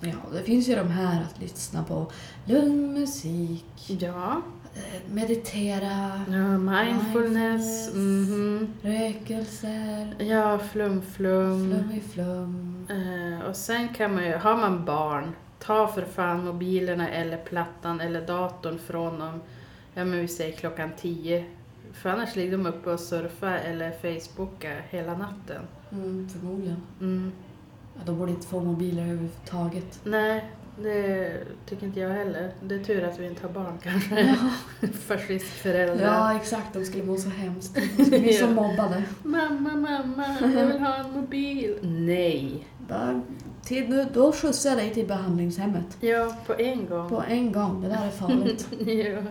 [0.00, 2.12] Ja, det finns ju de här att lyssna på
[2.44, 3.64] lugn musik,
[4.00, 4.42] Ja,
[4.74, 7.94] eh, meditera, ja mindfulness, Mindfulness.
[7.94, 8.72] mhm.
[8.82, 11.70] rökelser, ja flum flum.
[11.70, 12.86] flum i flum.
[12.90, 18.00] Eh, och sen kan man ju, har man barn, ta för fan mobilerna eller plattan
[18.00, 19.40] eller datorn från dem,
[19.94, 21.44] ja men vi säger klockan 10.
[21.92, 25.62] För annars ligger de uppe och surfar eller facebookar hela natten.
[25.92, 26.82] Mm, förmodligen.
[27.00, 27.32] Mm.
[27.94, 30.00] Ja, de borde inte få mobiler överhuvudtaget.
[30.04, 30.50] Nej,
[30.82, 31.32] det
[31.66, 32.52] tycker inte jag heller.
[32.62, 34.20] Det är tur att vi inte har barn kanske.
[34.20, 34.88] Ja.
[34.92, 36.06] Fascistföräldrar.
[36.06, 36.72] ja, exakt.
[36.72, 37.74] De skulle må så hemskt.
[37.74, 39.02] De skulle bli så mobbade.
[39.22, 41.78] Mamma, mamma, jag vill ha en mobil.
[41.82, 42.66] Nej.
[42.88, 43.20] Bara,
[43.64, 45.96] till, nu, då skjutsar jag dig till behandlingshemmet.
[46.00, 47.08] Ja, på en gång.
[47.08, 47.80] På en gång.
[47.82, 48.68] Det där är farligt.
[48.86, 49.22] ja.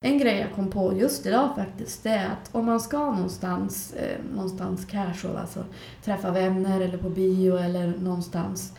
[0.00, 3.92] En grej jag kom på just idag faktiskt, det är att om man ska någonstans,
[3.92, 5.64] eh, någonstans casual, alltså
[6.04, 8.72] träffa vänner eller på bio eller någonstans,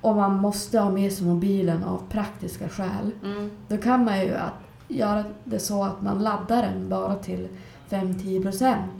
[0.00, 3.50] och man måste ha med sig mobilen av praktiska skäl, Mm.
[3.68, 4.52] då kan man ju att
[4.88, 7.48] göra det så att man laddar den bara till
[7.90, 8.92] 5-10 procent.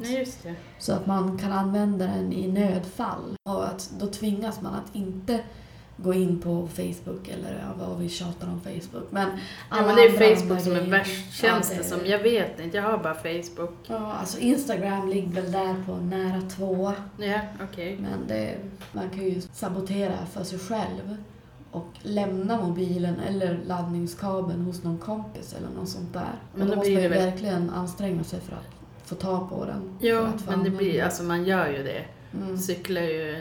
[0.78, 3.36] Så att man kan använda den i nödfall.
[3.48, 5.40] Och att då tvingas man att inte
[5.96, 9.06] gå in på Facebook eller ja, vad vi tjatar om Facebook.
[9.10, 9.36] Men Ja,
[9.76, 11.98] alla men det är Facebook som är värst känns Ja, det som.
[12.06, 13.74] Jag vet inte, jag har bara Facebook.
[13.86, 16.92] Ja, alltså Instagram ligger väl där på nära två.
[17.18, 17.98] Ja, okej.
[18.00, 18.56] Men det,
[18.92, 21.16] man kan ju sabotera för sig själv
[21.70, 26.32] och lämna mobilen eller laddningskabeln hos någon kompis eller något sånt där.
[26.54, 28.77] Men och då då måste man ju väl- verkligen ansträngna sig för att
[29.08, 29.98] få tag på den.
[30.00, 32.04] Jo, men det blir, alltså man gör ju det.
[32.34, 32.58] Mm.
[32.58, 33.34] Cyklar ju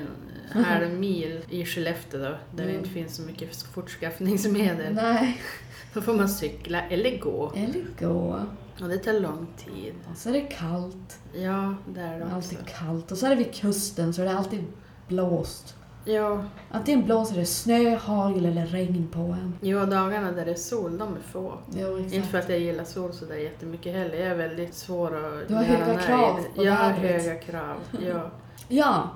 [0.51, 2.76] en halv mil i Skellefteå då, där det Mm.
[2.78, 4.93] inte finns så mycket fortskaffningsmedel.
[4.93, 5.41] Nej,
[5.93, 7.53] Då får man cykla eller gå.
[7.55, 8.41] eller gå.
[8.82, 9.93] Och det tar lång tid.
[10.11, 11.20] Och så är det kallt.
[11.34, 12.36] Ja, det är Det det också.
[12.36, 13.11] alltid kallt.
[13.11, 14.63] Och så är det vid kusten så är det alltid
[15.07, 15.76] blåst.
[16.08, 19.53] Ja, Antingen blåser det snö, hagel eller regn på en.
[19.62, 21.53] jo, dagarna där det är sol, de är få.
[21.76, 24.16] Jo, Inte för att jag gillar sol så där jättemycket heller.
[24.16, 27.22] Jag är väldigt svår att Du har höga krav på Jag har vädret.
[27.26, 27.76] höga krav,
[28.08, 28.30] ja.
[28.68, 29.10] Ja,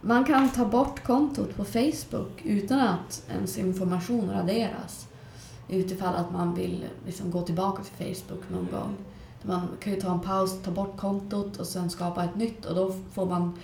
[0.00, 5.08] man kan ta bort kontot på Facebook utan att ens information raderas.
[5.68, 8.94] Utifall att man vill liksom gå tillbaka till Facebook någon gång.
[9.42, 12.74] Man kan ju ta en paus, ta bort kontot och sen skapa ett nytt och
[12.74, 13.58] då får man,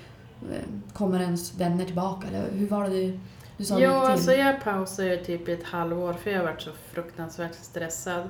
[0.92, 2.28] kommer ens vänner tillbaka.
[2.28, 3.18] Eller hur var det
[3.56, 7.54] du, sa Jo, alltså jag pausade typ i ett halvår för jag varit så fruktansvärt
[7.54, 8.28] stressad.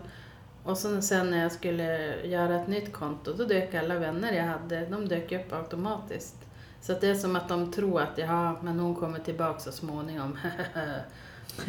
[0.64, 4.44] Och sen, sen när jag skulle göra ett nytt konto, då dök alla vänner jag
[4.44, 6.36] hade, de dök upp automatiskt.
[6.80, 10.38] Så det är som att de tror att ja, men hon kommer tillbaka så småningom.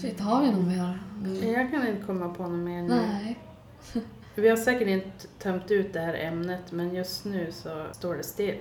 [0.00, 0.98] Shit, har vi någon mer?
[1.24, 1.52] Mm.
[1.52, 2.88] jag kan inte komma på något mer nu.
[2.88, 3.38] Nej.
[4.40, 8.22] Vi har säkert inte tömt ut det här ämnet, men just nu så står det
[8.22, 8.60] still.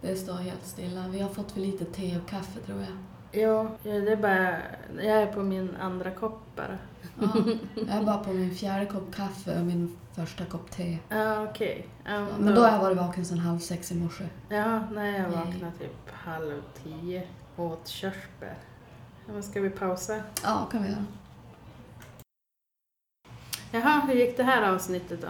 [0.00, 1.08] Det står helt stilla.
[1.08, 2.96] Vi har fått för lite te och kaffe tror jag.
[3.42, 4.58] Ja, det är bara,
[5.04, 6.78] jag är på min andra kopp bara.
[7.20, 7.32] Ja,
[7.74, 10.98] jag är bara på min fjärde kopp kaffe och min första kopp te.
[11.08, 11.88] Ja, okej.
[12.04, 14.24] Ja, Men då har jag varit vaken sedan halv sex i morse.
[14.48, 18.58] Ja, nej jag vaknade typ halv tio och åt körsbär.
[19.26, 20.20] Men ska vi pausa?
[20.44, 21.04] Ja, kan vi göra.
[23.72, 25.28] Jaha, hur gick det här avsnittet då?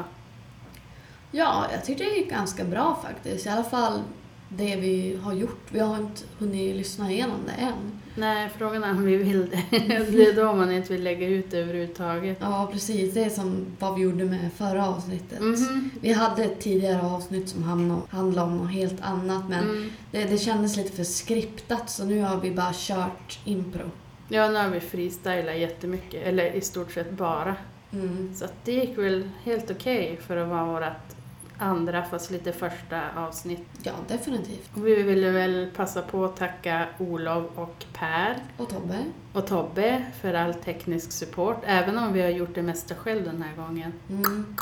[1.31, 3.47] Ja, jag tyckte det gick ganska bra faktiskt.
[3.47, 4.03] I alla fall
[4.49, 5.61] det vi har gjort.
[5.71, 8.01] Vi har inte hunnit lyssna igenom det än.
[8.19, 9.63] Nej, frågan är om vi vill det.
[10.11, 12.39] Det är då man inte vill lägga ut det överhuvudtaget.
[12.41, 13.15] Ja, precis.
[13.15, 15.41] Det är som vad vi gjorde med förra avsnittet.
[15.41, 15.91] Mhm.
[16.01, 17.63] Vi hade ett tidigare avsnitt som
[18.11, 19.91] handlade om något helt annat men Mm.
[20.11, 23.91] det, det kändes lite för skriptat så nu har vi bara kört impro.
[24.29, 27.57] Ja, nu har vi freestylat jättemycket, eller i stort sett bara.
[27.93, 28.35] Mm.
[28.35, 31.17] Så det gick väl helt okej för att vara vårt
[31.59, 33.69] andra, fast lite första avsnitt.
[33.83, 34.71] Ja, definitivt.
[34.75, 39.05] Och vi ville väl passa på att tacka Olof och Per Och Tobbe?
[39.33, 43.43] och Tobbe för all teknisk support, även om vi har gjort det mesta själv den
[43.43, 43.93] här gången.
[44.09, 44.57] Mm.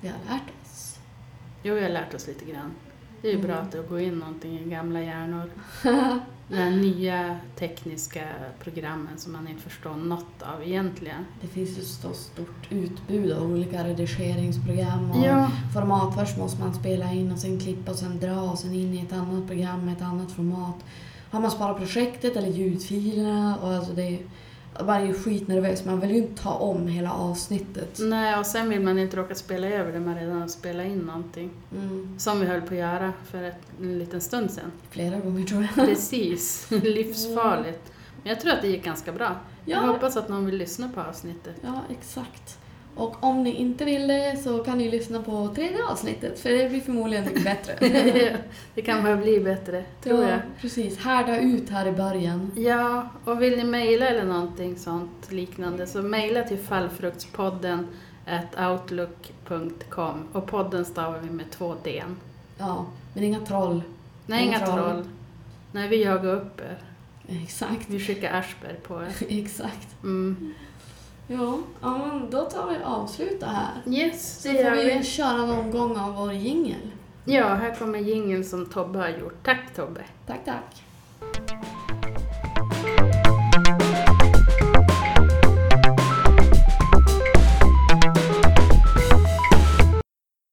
[0.00, 0.98] Vi har lärt oss.
[1.62, 2.70] Jo, vi har lärt oss lite grann.
[3.22, 5.50] Det är ju bra att det går in någonting i gamla hjärnor.
[6.48, 8.20] De nya tekniska
[8.62, 11.24] programmen som man inte förstår något av egentligen.
[11.40, 16.14] Det finns ju så stort utbud av olika redigeringsprogram och Ja, format.
[16.14, 19.02] Först måste man spela in och sen klippa och sen dra och sen in i
[19.02, 20.76] ett annat program med ett annat format.
[21.30, 24.18] har man sparat projektet eller ljudfilerna och alltså det
[24.86, 25.84] man är ju skitnervös.
[25.84, 27.98] Man vill ju inte ta om hela avsnittet.
[28.00, 30.98] Nej, och sen vill man inte råka spela över det man redan har spelat in
[30.98, 31.50] någonting.
[31.76, 32.14] Mm.
[32.18, 34.72] Som vi höll på att göra för ett, en liten stund sedan.
[34.90, 35.86] Flera gånger tror jag.
[35.88, 37.92] Precis, livsfarligt.
[38.22, 39.36] Men jag tror att det gick ganska bra.
[39.64, 41.54] Jag Ja, hoppas att någon vill lyssna på avsnittet.
[41.62, 42.58] ja, exakt.
[42.94, 46.68] Och om ni inte vill det så kan ni lyssna på tredje avsnittet för det
[46.70, 47.76] blir förmodligen mycket bättre.
[48.74, 50.30] det kan bara bli bättre, tror jag.
[50.32, 50.98] Ja, precis.
[50.98, 52.50] Härda ut här i början.
[52.56, 57.86] Ja, och vill ni mejla eller någonting sånt liknande så mejla till fallfruktspodden
[58.70, 62.02] outlook.com och podden stavar vi med två D.
[62.58, 63.82] Ja, men inga troll.
[64.26, 64.78] Nej, inga Inga troll.
[64.78, 65.04] troll.
[65.72, 66.78] Nej, vi jagar upp er.
[67.42, 67.86] Exakt.
[67.90, 69.12] Vi skickar Aschberg på er.
[69.28, 70.02] Exakt.
[70.02, 70.54] Mm.
[71.32, 73.92] Ja, ja men då tar vi och avslutar här.
[73.92, 75.04] Yes, Så får vi vi.
[75.04, 76.90] köra en omgång av vår jingel.
[77.24, 79.44] Ja, här kommer jingeln som Tobbe har gjort.
[79.44, 80.00] Tack Tobbe.
[80.26, 80.84] Tack, tack.